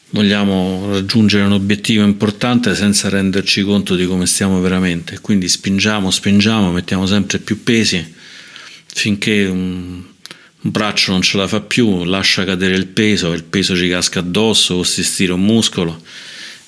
vogliamo 0.10 0.90
raggiungere 0.92 1.46
un 1.46 1.54
obiettivo 1.54 2.04
importante 2.04 2.76
senza 2.76 3.08
renderci 3.08 3.62
conto 3.64 3.96
di 3.96 4.06
come 4.06 4.26
stiamo 4.26 4.60
veramente, 4.60 5.20
quindi 5.22 5.48
spingiamo, 5.48 6.12
spingiamo, 6.12 6.72
mettiamo 6.72 7.06
sempre 7.06 7.40
più 7.40 7.64
pesi 7.64 8.14
finché 8.88 9.46
un, 9.46 10.04
un 10.62 10.72
braccio 10.72 11.12
non 11.12 11.22
ce 11.22 11.38
la 11.38 11.48
fa 11.48 11.62
più, 11.62 12.04
lascia 12.04 12.44
cadere 12.44 12.76
il 12.76 12.88
peso, 12.88 13.32
il 13.32 13.44
peso 13.44 13.74
ci 13.74 13.88
casca 13.88 14.20
addosso 14.20 14.74
o 14.76 14.84
si 14.84 15.02
stira 15.02 15.34
un 15.34 15.44
muscolo 15.44 16.02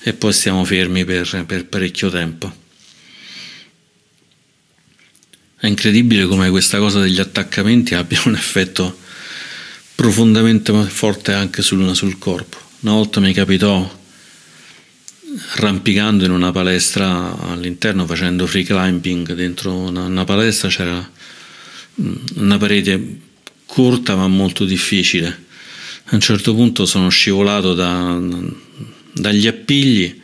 e 0.00 0.12
poi 0.12 0.32
stiamo 0.32 0.64
fermi 0.64 1.04
per, 1.04 1.44
per 1.46 1.66
parecchio 1.66 2.10
tempo. 2.10 2.66
È 5.60 5.66
incredibile 5.66 6.26
come 6.26 6.50
questa 6.50 6.78
cosa 6.78 7.00
degli 7.00 7.18
attaccamenti 7.18 7.94
abbia 7.94 8.22
un 8.26 8.34
effetto 8.34 8.96
profondamente 9.94 10.72
forte 10.84 11.32
anche 11.32 11.62
sul, 11.62 11.96
sul 11.96 12.18
corpo. 12.18 12.58
Una 12.80 12.92
volta 12.92 13.18
mi 13.18 13.32
capitò 13.32 13.96
arrampicando 15.54 16.24
in 16.24 16.30
una 16.30 16.52
palestra 16.52 17.36
all'interno 17.40 18.06
facendo 18.06 18.46
free 18.46 18.62
climbing 18.62 19.32
dentro 19.34 19.74
una, 19.74 20.04
una 20.04 20.24
palestra 20.24 20.68
c'era 20.68 21.10
una 22.36 22.56
parete 22.56 23.20
corta 23.66 24.14
ma 24.14 24.28
molto 24.28 24.64
difficile. 24.64 25.46
A 26.04 26.14
un 26.14 26.20
certo 26.20 26.54
punto 26.54 26.86
sono 26.86 27.08
scivolato 27.08 27.74
da, 27.74 28.18
dagli 29.18 29.46
appigli 29.46 30.20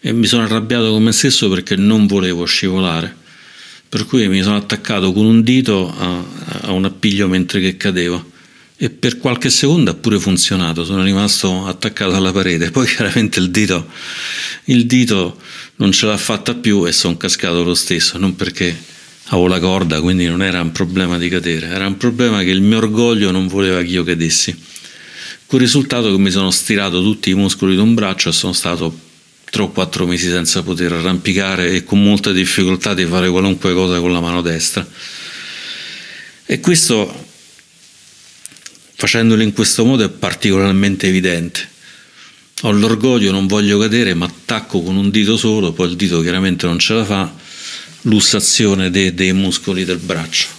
e 0.00 0.12
mi 0.12 0.26
sono 0.26 0.44
arrabbiato 0.44 0.90
con 0.90 1.02
me 1.02 1.12
stesso 1.12 1.48
perché 1.48 1.76
non 1.76 2.06
volevo 2.06 2.44
scivolare. 2.44 3.24
Per 3.88 4.04
cui 4.06 4.28
mi 4.28 4.42
sono 4.42 4.56
attaccato 4.56 5.12
con 5.12 5.24
un 5.24 5.42
dito 5.42 5.94
a, 5.96 6.24
a 6.62 6.72
un 6.72 6.84
appiglio 6.84 7.28
mentre 7.28 7.60
che 7.60 7.76
cadevo 7.76 8.34
e 8.78 8.90
per 8.90 9.16
qualche 9.18 9.48
secondo 9.48 9.90
ha 9.90 9.94
pure 9.94 10.18
funzionato, 10.18 10.84
sono 10.84 11.02
rimasto 11.02 11.66
attaccato 11.66 12.14
alla 12.14 12.30
parete, 12.30 12.70
poi 12.70 12.86
chiaramente 12.86 13.40
il 13.40 13.50
dito, 13.50 13.88
il 14.64 14.84
dito 14.84 15.40
non 15.76 15.92
ce 15.92 16.06
l'ha 16.06 16.16
fatta 16.18 16.54
più 16.54 16.86
e 16.86 16.92
sono 16.92 17.16
cascato 17.16 17.62
lo 17.62 17.74
stesso, 17.74 18.18
non 18.18 18.36
perché 18.36 18.76
avevo 19.28 19.48
la 19.48 19.58
corda, 19.58 20.00
quindi 20.02 20.26
non 20.26 20.42
era 20.42 20.60
un 20.60 20.72
problema 20.72 21.16
di 21.16 21.30
cadere, 21.30 21.68
era 21.68 21.86
un 21.86 21.96
problema 21.96 22.42
che 22.42 22.50
il 22.50 22.60
mio 22.60 22.76
orgoglio 22.76 23.30
non 23.30 23.46
voleva 23.46 23.80
che 23.80 23.88
io 23.88 24.04
cadessi. 24.04 24.54
Con 25.46 25.60
il 25.60 25.66
risultato 25.66 26.10
che 26.10 26.18
mi 26.18 26.30
sono 26.30 26.50
stirato 26.50 27.02
tutti 27.02 27.30
i 27.30 27.34
muscoli 27.34 27.74
di 27.74 27.80
un 27.80 27.94
braccio 27.94 28.28
e 28.28 28.32
sono 28.32 28.52
stato 28.52 28.98
3 29.50 29.62
o 29.62 29.70
4 29.70 30.06
mesi 30.06 30.28
senza 30.28 30.62
poter 30.62 30.92
arrampicare 30.92 31.70
e 31.70 31.84
con 31.84 32.02
molta 32.02 32.32
difficoltà 32.32 32.94
di 32.94 33.04
fare 33.04 33.30
qualunque 33.30 33.72
cosa 33.72 34.00
con 34.00 34.12
la 34.12 34.20
mano 34.20 34.42
destra. 34.42 34.86
E 36.46 36.60
questo 36.60 37.24
Facendolo 38.98 39.42
in 39.42 39.52
questo 39.52 39.84
modo 39.84 40.04
è 40.04 40.08
particolarmente 40.08 41.06
evidente. 41.06 41.68
Ho 42.62 42.70
l'orgoglio, 42.70 43.30
non 43.30 43.46
voglio 43.46 43.78
cadere, 43.78 44.14
ma 44.14 44.24
attacco 44.24 44.80
con 44.80 44.96
un 44.96 45.10
dito 45.10 45.36
solo, 45.36 45.72
poi 45.72 45.90
il 45.90 45.96
dito 45.96 46.22
chiaramente 46.22 46.64
non 46.64 46.78
ce 46.78 46.94
la 46.94 47.04
fa, 47.04 47.30
lussazione 48.02 48.90
dei, 48.90 49.12
dei 49.12 49.34
muscoli 49.34 49.84
del 49.84 49.98
braccio. 49.98 50.55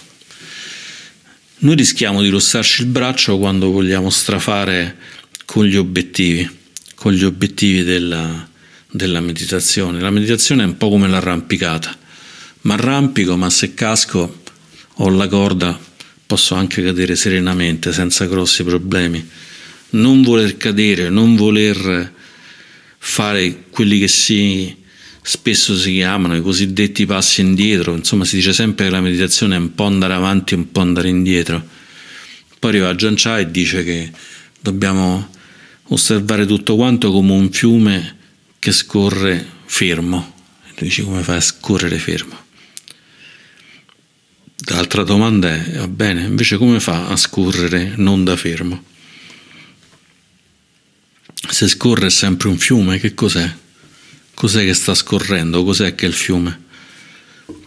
Noi 1.60 1.74
rischiamo 1.74 2.22
di 2.22 2.28
lussarci 2.28 2.82
il 2.82 2.86
braccio 2.86 3.36
quando 3.36 3.72
vogliamo 3.72 4.10
strafare 4.10 4.96
con 5.44 5.64
gli 5.64 5.74
obiettivi, 5.74 6.48
con 6.94 7.12
gli 7.12 7.24
obiettivi 7.24 7.82
della, 7.82 8.48
della 8.88 9.20
meditazione. 9.20 10.00
La 10.00 10.10
meditazione 10.10 10.62
è 10.62 10.66
un 10.66 10.76
po' 10.76 10.88
come 10.88 11.08
l'arrampicata. 11.08 11.98
Ma 12.60 12.74
arrampico, 12.74 13.36
ma 13.36 13.50
se 13.50 13.74
casco 13.74 14.42
ho 14.94 15.08
la 15.08 15.26
corda 15.26 15.76
posso 16.26 16.54
anche 16.54 16.80
cadere 16.80 17.16
serenamente 17.16 17.92
senza 17.92 18.26
grossi 18.26 18.62
problemi. 18.62 19.28
Non 19.90 20.22
voler 20.22 20.56
cadere, 20.58 21.08
non 21.08 21.34
voler 21.34 22.12
fare 22.98 23.64
quelli 23.70 23.98
che 23.98 24.08
si, 24.08 24.76
spesso 25.28 25.76
si 25.76 25.92
chiamano 25.92 26.34
i 26.34 26.40
cosiddetti 26.40 27.04
passi 27.04 27.42
indietro, 27.42 27.94
insomma 27.94 28.24
si 28.24 28.36
dice 28.36 28.54
sempre 28.54 28.86
che 28.86 28.90
la 28.90 29.02
meditazione 29.02 29.56
è 29.56 29.58
un 29.58 29.74
po' 29.74 29.84
andare 29.84 30.14
avanti 30.14 30.54
un 30.54 30.72
po' 30.72 30.80
andare 30.80 31.10
indietro. 31.10 31.62
Poi 32.58 32.70
arriva 32.70 32.94
Gian 32.94 33.12
Chai 33.14 33.42
e 33.42 33.50
dice 33.50 33.84
che 33.84 34.10
dobbiamo 34.58 35.28
osservare 35.88 36.46
tutto 36.46 36.76
quanto 36.76 37.12
come 37.12 37.32
un 37.32 37.52
fiume 37.52 38.16
che 38.58 38.72
scorre 38.72 39.46
fermo. 39.66 40.34
E 40.66 40.72
tu 40.72 40.84
dici 40.84 41.02
come 41.02 41.22
fai 41.22 41.36
a 41.36 41.40
scorrere 41.42 41.98
fermo? 41.98 42.46
L'altra 44.70 45.02
domanda 45.02 45.54
è, 45.54 45.72
va 45.76 45.88
bene, 45.88 46.22
invece 46.22 46.56
come 46.56 46.80
fa 46.80 47.06
a 47.06 47.16
scorrere 47.16 47.92
non 47.96 48.24
da 48.24 48.34
fermo? 48.34 48.82
Se 51.50 51.68
scorre 51.68 52.06
è 52.06 52.10
sempre 52.10 52.48
un 52.48 52.56
fiume, 52.56 52.98
che 52.98 53.12
cos'è? 53.12 53.66
Cos'è 54.38 54.64
che 54.64 54.72
sta 54.72 54.94
scorrendo? 54.94 55.64
Cos'è 55.64 55.96
che 55.96 56.06
è 56.06 56.08
il 56.08 56.14
fiume? 56.14 56.66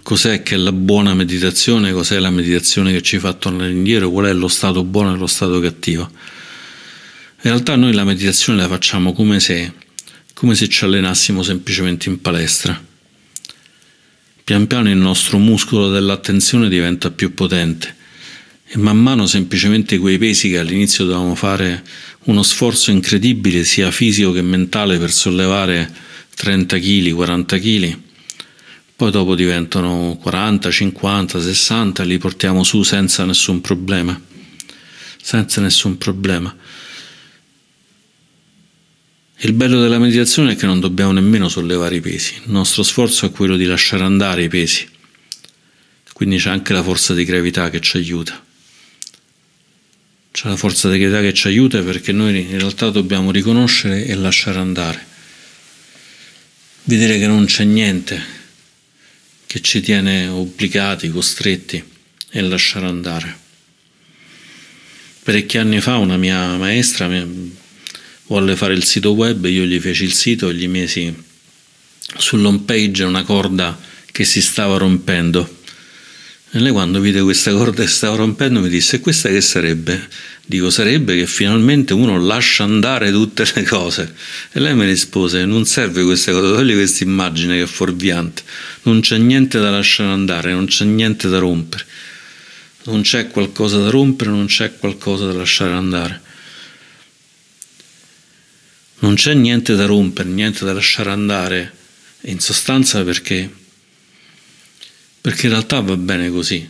Cos'è 0.01 0.41
che 0.41 0.55
è 0.55 0.57
la 0.57 0.71
buona 0.71 1.13
meditazione? 1.13 1.91
Cos'è 1.91 2.17
la 2.17 2.29
meditazione 2.29 2.93
che 2.93 3.01
ci 3.01 3.19
fa 3.19 3.33
tornare 3.33 3.71
indietro? 3.71 4.09
Qual 4.09 4.27
è 4.27 4.31
lo 4.31 4.47
stato 4.47 4.85
buono 4.85 5.13
e 5.13 5.17
lo 5.17 5.27
stato 5.27 5.59
cattivo? 5.59 6.03
In 6.03 7.51
realtà 7.51 7.75
noi 7.75 7.91
la 7.91 8.05
meditazione 8.05 8.61
la 8.61 8.69
facciamo 8.69 9.11
come 9.11 9.41
se, 9.41 9.73
come 10.33 10.55
se 10.55 10.69
ci 10.69 10.85
allenassimo 10.85 11.43
semplicemente 11.43 12.07
in 12.07 12.21
palestra 12.21 12.81
Pian 14.45 14.65
piano 14.65 14.89
il 14.89 14.95
nostro 14.95 15.39
muscolo 15.39 15.89
dell'attenzione 15.89 16.69
diventa 16.69 17.11
più 17.11 17.33
potente 17.33 17.95
e 18.65 18.77
man 18.77 18.97
mano 18.97 19.27
semplicemente 19.27 19.97
quei 19.97 20.17
pesi 20.17 20.49
che 20.49 20.59
all'inizio 20.59 21.03
dovevamo 21.03 21.35
fare 21.35 21.83
uno 22.27 22.43
sforzo 22.43 22.91
incredibile 22.91 23.65
sia 23.65 23.91
fisico 23.91 24.31
che 24.31 24.41
mentale 24.41 24.97
per 24.99 25.11
sollevare 25.11 26.09
30 26.41 26.79
kg, 26.79 27.11
40 27.11 27.59
kg, 27.59 27.99
poi 28.95 29.11
dopo 29.11 29.35
diventano 29.35 30.17
40, 30.19 30.71
50, 30.71 31.39
60 31.39 32.03
li 32.03 32.17
portiamo 32.17 32.63
su 32.63 32.81
senza 32.81 33.25
nessun 33.25 33.61
problema. 33.61 34.19
Senza 35.21 35.61
nessun 35.61 35.99
problema. 35.99 36.55
Il 39.37 39.53
bello 39.53 39.79
della 39.79 39.99
meditazione 39.99 40.53
è 40.53 40.55
che 40.55 40.65
non 40.65 40.79
dobbiamo 40.79 41.11
nemmeno 41.11 41.47
sollevare 41.47 41.97
i 41.97 42.01
pesi, 42.01 42.33
il 42.43 42.51
nostro 42.51 42.81
sforzo 42.81 43.27
è 43.27 43.29
quello 43.29 43.55
di 43.55 43.65
lasciare 43.65 44.03
andare 44.03 44.41
i 44.41 44.47
pesi, 44.47 44.87
quindi 46.11 46.37
c'è 46.37 46.49
anche 46.49 46.73
la 46.73 46.81
forza 46.81 47.13
di 47.13 47.23
gravità 47.23 47.69
che 47.69 47.81
ci 47.81 47.97
aiuta. 47.97 48.43
C'è 50.31 50.47
la 50.47 50.55
forza 50.55 50.89
di 50.89 50.97
gravità 50.97 51.21
che 51.21 51.35
ci 51.35 51.45
aiuta 51.45 51.83
perché 51.83 52.11
noi 52.11 52.39
in 52.39 52.57
realtà 52.57 52.89
dobbiamo 52.89 53.29
riconoscere 53.29 54.05
e 54.05 54.15
lasciare 54.15 54.57
andare, 54.57 55.09
vedere 56.83 57.19
che 57.19 57.27
non 57.27 57.45
c'è 57.45 57.63
niente 57.63 58.39
che 59.45 59.61
ci 59.61 59.81
tiene 59.81 60.27
obbligati, 60.27 61.09
costretti 61.09 61.83
e 62.29 62.41
lasciare 62.41 62.85
andare. 62.85 63.37
Parecchi 65.23 65.57
anni 65.57 65.81
fa 65.81 65.97
una 65.97 66.17
mia 66.17 66.55
maestra 66.57 67.07
mi 67.07 67.55
volle 68.27 68.55
fare 68.55 68.73
il 68.73 68.83
sito 68.85 69.11
web, 69.11 69.45
io 69.45 69.65
gli 69.65 69.79
feci 69.79 70.05
il 70.05 70.13
sito 70.13 70.49
e 70.49 70.53
gli 70.53 70.67
mesi 70.67 71.13
sull'home 72.17 72.61
page 72.65 73.03
una 73.03 73.23
corda 73.23 73.79
che 74.05 74.23
si 74.23 74.41
stava 74.41 74.77
rompendo. 74.77 75.59
E 76.51 76.59
lei 76.59 76.71
quando 76.71 76.99
vide 76.99 77.21
questa 77.21 77.51
corda 77.51 77.83
che 77.83 77.89
stava 77.89 78.15
rompendo 78.15 78.61
mi 78.61 78.69
disse, 78.69 78.99
questa 78.99 79.29
che 79.29 79.41
sarebbe? 79.41 80.07
Dico, 80.51 80.69
sarebbe 80.69 81.15
che 81.15 81.27
finalmente 81.27 81.93
uno 81.93 82.19
lascia 82.19 82.65
andare 82.65 83.09
tutte 83.09 83.49
le 83.55 83.63
cose. 83.63 84.13
E 84.51 84.59
lei 84.59 84.75
mi 84.75 84.85
rispose, 84.85 85.45
non 85.45 85.63
serve 85.63 86.03
questa 86.03 86.33
cosa, 86.33 86.55
togli 86.55 86.73
questa 86.73 87.05
immagine 87.05 87.55
che 87.55 87.63
è 87.63 87.67
fuorviante, 87.67 88.43
non 88.81 88.99
c'è 88.99 89.17
niente 89.17 89.59
da 89.59 89.69
lasciare 89.69 90.09
andare, 90.09 90.51
non 90.51 90.65
c'è 90.65 90.83
niente 90.83 91.29
da 91.29 91.37
rompere. 91.37 91.85
Non 92.83 93.01
c'è 93.01 93.29
qualcosa 93.29 93.77
da 93.77 93.89
rompere, 93.91 94.29
non 94.29 94.47
c'è 94.47 94.77
qualcosa 94.77 95.27
da 95.27 95.31
lasciare 95.31 95.71
andare. 95.71 96.21
Non 98.99 99.15
c'è 99.15 99.33
niente 99.33 99.75
da 99.75 99.85
rompere, 99.85 100.27
niente 100.27 100.65
da 100.65 100.73
lasciare 100.73 101.11
andare, 101.11 101.73
in 102.23 102.41
sostanza 102.41 103.01
perché, 103.05 103.49
perché 105.21 105.45
in 105.45 105.53
realtà 105.53 105.79
va 105.79 105.95
bene 105.95 106.29
così, 106.29 106.69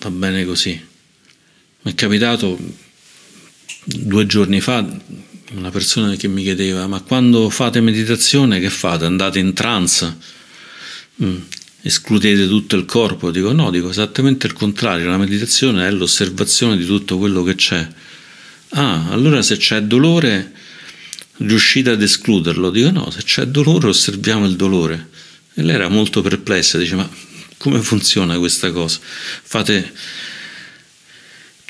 va 0.00 0.10
bene 0.10 0.44
così. 0.44 0.90
Mi 1.84 1.90
è 1.90 1.94
capitato 1.96 2.56
due 3.84 4.24
giorni 4.26 4.60
fa 4.60 4.86
una 5.54 5.70
persona 5.70 6.14
che 6.14 6.28
mi 6.28 6.44
chiedeva 6.44 6.86
ma 6.86 7.00
quando 7.00 7.50
fate 7.50 7.80
meditazione 7.80 8.60
che 8.60 8.70
fate? 8.70 9.04
Andate 9.04 9.40
in 9.40 9.52
trance? 9.52 10.16
Mm, 11.24 11.38
escludete 11.82 12.46
tutto 12.46 12.76
il 12.76 12.84
corpo? 12.84 13.32
Dico 13.32 13.50
no, 13.50 13.72
dico 13.72 13.90
esattamente 13.90 14.46
il 14.46 14.52
contrario, 14.52 15.08
la 15.08 15.18
meditazione 15.18 15.88
è 15.88 15.90
l'osservazione 15.90 16.76
di 16.76 16.86
tutto 16.86 17.18
quello 17.18 17.42
che 17.42 17.56
c'è. 17.56 17.88
Ah, 18.74 19.08
allora 19.10 19.42
se 19.42 19.56
c'è 19.56 19.82
dolore 19.82 20.52
riuscite 21.38 21.90
ad 21.90 22.00
escluderlo? 22.00 22.70
Dico 22.70 22.92
no, 22.92 23.10
se 23.10 23.24
c'è 23.24 23.46
dolore 23.46 23.88
osserviamo 23.88 24.46
il 24.46 24.54
dolore. 24.54 25.08
E 25.54 25.62
lei 25.62 25.74
era 25.74 25.88
molto 25.88 26.22
perplessa, 26.22 26.78
dice 26.78 26.94
ma 26.94 27.10
come 27.56 27.80
funziona 27.80 28.38
questa 28.38 28.70
cosa? 28.70 29.00
Fate 29.02 29.92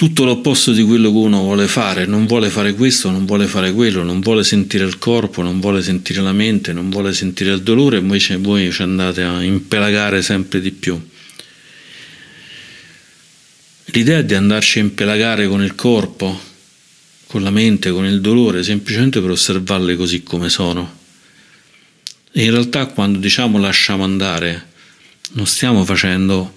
tutto 0.03 0.25
l'opposto 0.25 0.73
di 0.73 0.83
quello 0.83 1.13
che 1.13 1.17
uno 1.17 1.43
vuole 1.43 1.69
fare, 1.69 2.07
non 2.07 2.27
vuole 2.27 2.51
fare 2.51 2.75
questo, 2.75 3.09
non 3.09 3.25
vuole 3.25 3.47
fare 3.47 3.73
quello, 3.73 4.03
non 4.03 4.19
vuole 4.19 4.43
sentire 4.43 4.85
il 4.85 4.99
corpo, 4.99 5.43
non 5.43 5.61
vuole 5.61 5.81
sentire 5.81 6.21
la 6.21 6.33
mente, 6.33 6.73
non 6.73 6.91
vuole 6.91 7.13
sentire 7.13 7.53
il 7.53 7.63
dolore, 7.63 7.99
invece 7.99 8.37
voi 8.37 8.73
ci 8.73 8.83
andate 8.83 9.23
a 9.23 9.41
impelagare 9.45 10.21
sempre 10.21 10.61
di 10.61 10.73
più. 10.73 11.01
L'idea 13.85 14.23
di 14.23 14.35
andarci 14.35 14.81
a 14.81 14.83
impelagare 14.83 15.47
con 15.47 15.63
il 15.63 15.77
corpo, 15.77 16.37
con 17.29 17.45
la 17.45 17.51
mente, 17.51 17.93
con 17.93 18.05
il 18.05 18.21
dolore, 18.21 18.65
semplicemente 18.65 19.21
per 19.21 19.31
osservarle 19.31 19.95
così 19.95 20.25
come 20.25 20.49
sono. 20.49 20.99
E 22.33 22.43
in 22.43 22.51
realtà 22.51 22.87
quando 22.87 23.21
diciamo 23.21 23.57
lasciamo 23.57 24.03
andare, 24.03 24.67
non 25.35 25.47
stiamo 25.47 25.85
facendo 25.85 26.55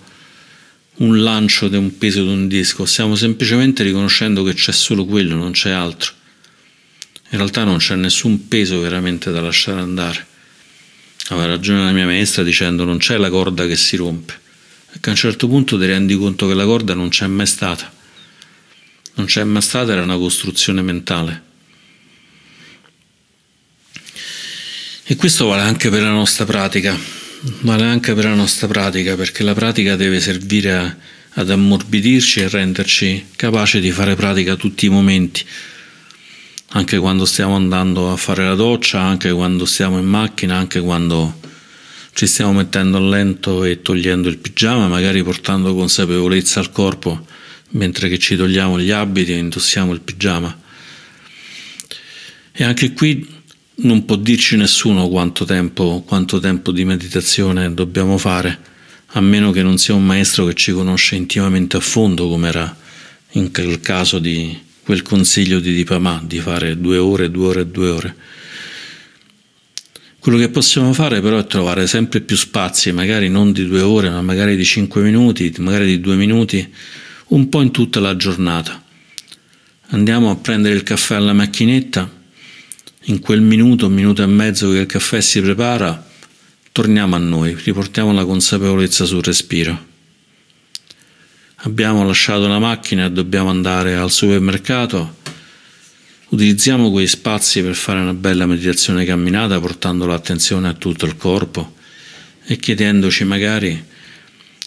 un 0.98 1.22
lancio 1.22 1.68
di 1.68 1.78
un 1.78 1.98
peso 1.98 2.24
di 2.24 2.32
un 2.32 2.48
disco, 2.48 2.86
stiamo 2.86 3.16
semplicemente 3.16 3.84
riconoscendo 3.84 4.44
che 4.44 4.54
c'è 4.54 4.72
solo 4.72 5.06
quello, 5.06 5.36
non 5.36 5.52
c'è 5.52 5.72
altro. 5.72 6.14
In 7.30 7.38
realtà 7.38 7.64
non 7.64 7.78
c'è 7.78 7.96
nessun 7.96 8.48
peso 8.48 8.80
veramente 8.80 9.32
da 9.32 9.42
lasciare 9.42 9.82
andare. 9.82 10.26
Aveva 11.30 11.48
ragione 11.48 11.84
la 11.84 11.92
mia 11.92 12.06
maestra 12.06 12.44
dicendo 12.44 12.84
non 12.84 12.98
c'è 12.98 13.18
la 13.18 13.30
corda 13.30 13.66
che 13.66 13.76
si 13.76 13.96
rompe, 13.96 14.40
perché 14.92 15.10
a 15.10 15.12
un 15.12 15.18
certo 15.18 15.48
punto 15.48 15.78
ti 15.78 15.86
rendi 15.86 16.16
conto 16.16 16.48
che 16.48 16.54
la 16.54 16.66
corda 16.66 16.94
non 16.94 17.10
c'è 17.10 17.28
mai 17.28 17.48
stata 17.48 17.96
non 19.16 19.28
c'è 19.28 19.44
mai 19.44 19.62
stata, 19.62 19.92
era 19.92 20.04
una 20.04 20.18
costruzione 20.18 20.82
mentale. 20.82 21.44
E 25.08 25.16
questo 25.16 25.46
vale 25.46 25.62
anche 25.62 25.90
per 25.90 26.02
la 26.02 26.10
nostra 26.10 26.46
pratica, 26.46 26.98
vale 27.62 27.84
anche 27.84 28.14
per 28.14 28.26
la 28.26 28.34
nostra 28.34 28.68
pratica, 28.68 29.16
perché 29.16 29.44
la 29.44 29.54
pratica 29.54 29.96
deve 29.96 30.20
servire 30.20 30.74
a, 30.74 30.96
ad 31.34 31.50
ammorbidirci 31.50 32.42
e 32.42 32.50
renderci 32.50 33.26
capaci 33.36 33.80
di 33.80 33.92
fare 33.92 34.16
pratica 34.16 34.56
tutti 34.56 34.86
i 34.86 34.90
momenti, 34.90 35.46
anche 36.70 36.98
quando 36.98 37.26
stiamo 37.26 37.56
andando 37.56 38.12
a 38.12 38.16
fare 38.16 38.46
la 38.46 38.56
doccia, 38.56 39.02
anche 39.02 39.32
quando 39.32 39.66
stiamo 39.66 40.00
in 40.00 40.06
macchina, 40.06 40.58
anche 40.58 40.80
quando 40.80 41.40
ci 42.14 42.28
stiamo 42.28 42.54
mettendo 42.54 42.98
a 42.98 43.02
lento 43.02 43.64
e 43.64 43.82
togliendo 43.82 44.30
il 44.30 44.38
pigiama, 44.38 44.88
magari 44.88 45.22
portando 45.22 45.76
consapevolezza 45.76 46.60
al 46.60 46.72
corpo 46.72 47.26
mentre 47.72 48.08
che 48.08 48.18
ci 48.18 48.36
togliamo 48.36 48.80
gli 48.80 48.92
abiti 48.92 49.34
e 49.34 49.38
indossiamo 49.38 49.92
il 49.92 50.00
pigiama. 50.00 50.62
E 52.54 52.64
anche 52.64 52.94
qui 52.94 53.35
non 53.78 54.06
può 54.06 54.16
dirci 54.16 54.56
nessuno 54.56 55.10
quanto 55.10 55.44
tempo, 55.44 56.04
quanto 56.06 56.40
tempo 56.40 56.72
di 56.72 56.86
meditazione 56.86 57.74
dobbiamo 57.74 58.18
fare, 58.18 58.74
a 59.08 59.22
meno 59.22 59.52
che 59.52 59.64
non 59.64 59.78
sia 59.78 59.94
un 59.94 60.06
maestro 60.06 60.46
che 60.46 60.54
ci 60.54 60.72
conosce 60.72 61.16
intimamente 61.16 61.78
a 61.78 61.82
fondo, 61.82 62.28
come 62.28 62.48
era 62.48 62.78
in 63.32 63.52
quel 63.52 63.82
caso 63.82 64.20
di 64.20 64.58
quel 64.84 65.02
consiglio 65.02 65.60
di 65.60 65.74
Dipamà, 65.74 66.22
di 66.26 66.40
fare 66.40 66.80
due 66.80 66.98
ore, 66.98 67.32
due 67.32 67.48
ore, 67.48 67.72
due 67.72 67.90
ore. 67.90 68.16
Quello 70.20 70.38
che 70.38 70.50
possiamo 70.50 70.94
fare 70.94 71.22
però 71.22 71.38
è 71.38 71.46
trovare 71.46 71.86
sempre 71.88 72.22
più 72.22 72.36
spazi, 72.36 72.92
magari 72.92 73.30
non 73.30 73.52
di 73.52 73.68
due 73.68 73.82
ore, 73.82 74.10
ma 74.10 74.22
magari 74.22 74.56
di 74.56 74.64
cinque 74.64 75.02
minuti, 75.02 75.54
magari 75.58 75.86
di 75.86 76.00
due 76.00 76.16
minuti, 76.16 76.68
un 77.28 77.50
po' 77.50 77.62
in 77.62 77.72
tutta 77.72 78.00
la 78.00 78.16
giornata. 78.16 78.84
Andiamo 79.90 80.32
a 80.32 80.36
prendere 80.36 80.76
il 80.76 80.84
caffè 80.84 81.16
alla 81.16 81.34
macchinetta, 81.34 82.15
in 83.06 83.20
quel 83.20 83.42
minuto, 83.42 83.90
minuto 83.90 84.24
e 84.24 84.28
mezzo 84.28 84.72
che 84.72 84.80
il 84.80 84.86
caffè 84.86 85.22
si 85.22 85.42
prepara, 85.42 86.08
torniamo 86.72 87.16
a 87.16 87.20
noi, 87.20 87.56
riportiamo 87.56 88.12
la 88.14 88.26
consapevolezza 88.26 89.06
sul 89.06 89.24
respiro. 89.24 89.94
Abbiamo 91.58 92.06
lasciato 92.06 92.48
la 92.48 92.60
macchina 92.60 93.06
e 93.06 93.12
dobbiamo 93.12 93.50
andare 93.50 93.96
al 93.96 94.12
supermercato 94.12 95.24
Utilizziamo 96.28 96.90
quei 96.90 97.08
spazi 97.08 97.62
per 97.62 97.76
fare 97.76 98.00
una 98.00 98.14
bella 98.14 98.48
meditazione 98.48 99.06
camminata 99.06 99.60
portando 99.60 100.08
l'attenzione 100.08 100.68
a 100.68 100.74
tutto 100.74 101.06
il 101.06 101.16
corpo 101.18 101.76
e 102.44 102.58
chiedendoci 102.58 103.24
magari, 103.24 103.82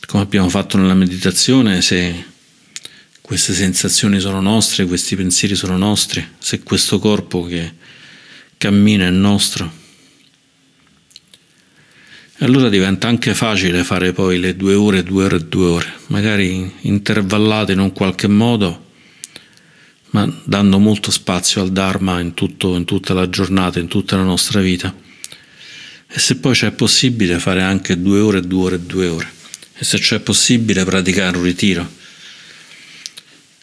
come 0.06 0.22
abbiamo 0.22 0.48
fatto 0.48 0.78
nella 0.78 0.94
meditazione, 0.94 1.82
se 1.82 2.24
queste 3.20 3.52
sensazioni 3.52 4.20
sono 4.20 4.40
nostre, 4.40 4.86
questi 4.86 5.16
pensieri 5.16 5.56
sono 5.56 5.76
nostri, 5.76 6.26
se 6.38 6.62
questo 6.62 7.00
corpo 7.00 7.44
che 7.44 7.74
cammina 8.58 9.06
è 9.06 9.10
nostro. 9.10 9.72
E 12.40 12.44
allora 12.44 12.68
diventa 12.68 13.08
anche 13.08 13.34
facile 13.34 13.82
fare 13.82 14.12
poi 14.12 14.38
le 14.38 14.54
due 14.54 14.74
ore, 14.74 15.02
due 15.02 15.24
ore, 15.24 15.48
due 15.48 15.66
ore, 15.66 15.92
magari 16.08 16.70
intervallate 16.82 17.72
in 17.72 17.78
un 17.80 17.92
qualche 17.92 18.28
modo 18.28 18.86
ma 20.10 20.30
dando 20.44 20.78
molto 20.78 21.10
spazio 21.10 21.60
al 21.60 21.70
Dharma 21.70 22.20
in, 22.20 22.34
tutto, 22.34 22.74
in 22.76 22.84
tutta 22.84 23.12
la 23.12 23.28
giornata, 23.28 23.78
in 23.78 23.88
tutta 23.88 24.16
la 24.16 24.22
nostra 24.22 24.60
vita. 24.60 24.94
E 26.10 26.18
se 26.18 26.36
poi 26.36 26.54
c'è 26.54 26.70
possibile 26.70 27.38
fare 27.38 27.62
anche 27.62 28.00
due 28.00 28.20
ore, 28.20 28.40
due 28.40 28.64
ore, 28.64 28.86
due 28.86 29.06
ore. 29.08 29.30
E 29.76 29.84
se 29.84 29.98
c'è 29.98 30.20
possibile 30.20 30.84
praticare 30.84 31.36
un 31.36 31.42
ritiro, 31.42 31.96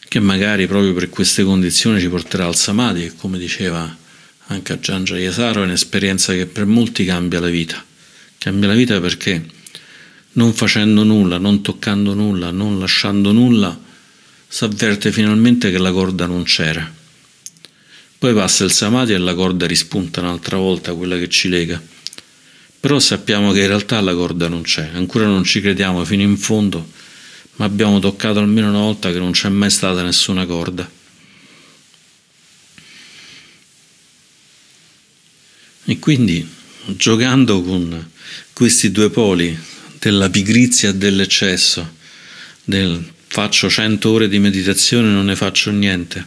che 0.08 0.20
magari 0.20 0.66
proprio 0.66 0.94
per 0.94 1.10
queste 1.10 1.42
condizioni 1.42 2.00
ci 2.00 2.08
porterà 2.08 2.46
al 2.46 2.54
Samadhi, 2.54 3.12
come 3.16 3.38
diceva 3.38 4.04
anche 4.48 4.72
a 4.72 4.78
Giangia 4.78 5.18
Yasaro, 5.18 5.62
è 5.62 5.64
un'esperienza 5.64 6.32
che 6.32 6.46
per 6.46 6.66
molti 6.66 7.04
cambia 7.04 7.40
la 7.40 7.48
vita. 7.48 7.84
Cambia 8.38 8.68
la 8.68 8.74
vita 8.74 9.00
perché 9.00 9.44
non 10.32 10.52
facendo 10.52 11.02
nulla, 11.02 11.38
non 11.38 11.62
toccando 11.62 12.14
nulla, 12.14 12.50
non 12.50 12.78
lasciando 12.78 13.32
nulla, 13.32 13.78
si 14.46 14.64
avverte 14.64 15.10
finalmente 15.10 15.70
che 15.70 15.78
la 15.78 15.90
corda 15.90 16.26
non 16.26 16.44
c'era. 16.44 16.94
Poi 18.18 18.34
passa 18.34 18.64
il 18.64 18.72
samadhi 18.72 19.12
e 19.12 19.18
la 19.18 19.34
corda 19.34 19.66
rispunta 19.66 20.20
un'altra 20.20 20.56
volta, 20.56 20.94
quella 20.94 21.18
che 21.18 21.28
ci 21.28 21.48
lega. 21.48 21.82
Però 22.78 22.98
sappiamo 23.00 23.52
che 23.52 23.62
in 23.62 23.66
realtà 23.66 24.00
la 24.00 24.14
corda 24.14 24.48
non 24.48 24.62
c'è, 24.62 24.90
ancora 24.94 25.26
non 25.26 25.42
ci 25.44 25.60
crediamo 25.60 26.04
fino 26.04 26.22
in 26.22 26.36
fondo, 26.36 26.88
ma 27.56 27.64
abbiamo 27.64 27.98
toccato 27.98 28.38
almeno 28.38 28.68
una 28.68 28.78
volta 28.78 29.10
che 29.10 29.18
non 29.18 29.32
c'è 29.32 29.48
mai 29.48 29.70
stata 29.70 30.02
nessuna 30.02 30.46
corda. 30.46 30.88
E 35.88 36.00
quindi, 36.00 36.44
giocando 36.86 37.62
con 37.62 38.10
questi 38.52 38.90
due 38.90 39.08
poli 39.08 39.56
della 40.00 40.28
pigrizia 40.28 40.88
e 40.88 40.96
dell'eccesso, 40.96 41.94
del 42.64 43.12
faccio 43.28 43.70
cento 43.70 44.10
ore 44.10 44.28
di 44.28 44.40
meditazione 44.40 45.08
e 45.08 45.12
non 45.12 45.26
ne 45.26 45.36
faccio 45.36 45.70
niente. 45.70 46.26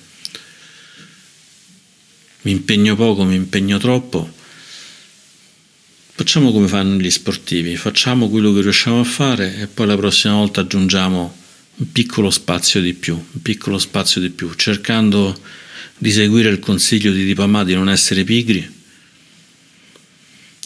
Mi 2.44 2.52
impegno 2.52 2.96
poco, 2.96 3.26
mi 3.26 3.36
impegno 3.36 3.78
troppo. 3.80 4.32
Facciamo 6.14 6.54
come 6.54 6.70
fanno 6.70 6.98
gli 6.98 7.12
sportivi, 7.12 7.76
facciamo 7.76 8.30
quello 8.30 8.54
che 8.54 8.62
riusciamo 8.62 9.02
a 9.02 9.06
fare 9.06 9.58
e 9.58 9.68
poi 9.68 9.88
la 9.88 9.98
prossima 9.98 10.36
volta 10.36 10.62
aggiungiamo 10.62 11.38
un 11.76 11.92
piccolo 11.92 12.30
spazio 12.30 12.80
di 12.80 12.94
più, 12.94 13.16
un 13.16 13.42
piccolo 13.42 13.78
spazio 13.78 14.22
di 14.22 14.30
più, 14.30 14.54
cercando 14.54 15.38
di 15.98 16.12
seguire 16.12 16.48
il 16.48 16.60
consiglio 16.60 17.12
di 17.12 17.26
Dipamà 17.26 17.66
di 17.66 17.74
non 17.74 17.90
essere 17.90 18.24
pigri 18.24 18.78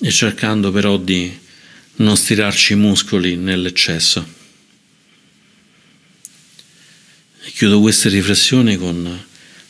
e 0.04 0.12
cercando 0.12 0.70
però 0.70 0.98
di 0.98 1.40
non 1.96 2.18
stirarci 2.18 2.74
i 2.74 2.76
muscoli 2.76 3.38
nell'eccesso. 3.38 4.28
E 7.46 7.52
chiudo 7.52 7.80
queste 7.80 8.10
riflessioni 8.10 8.76
con 8.76 9.26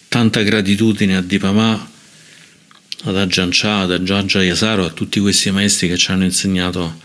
tanta 0.07 0.41
gratitudine 0.41 1.17
a 1.17 1.21
Dipamà, 1.21 1.91
ad 3.03 3.27
Chah, 3.29 3.81
ad 3.81 3.91
Ajahn 3.91 4.27
Yasaro, 4.27 4.85
a 4.85 4.89
tutti 4.89 5.19
questi 5.19 5.51
maestri 5.51 5.87
che 5.87 5.97
ci 5.97 6.09
hanno 6.09 6.23
insegnato 6.23 6.99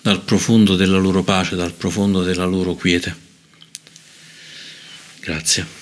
dal 0.00 0.22
profondo 0.22 0.74
della 0.74 0.98
loro 0.98 1.22
pace, 1.22 1.56
dal 1.56 1.74
profondo 1.74 2.22
della 2.22 2.46
loro 2.46 2.74
quiete. 2.74 3.14
Grazie. 5.20 5.81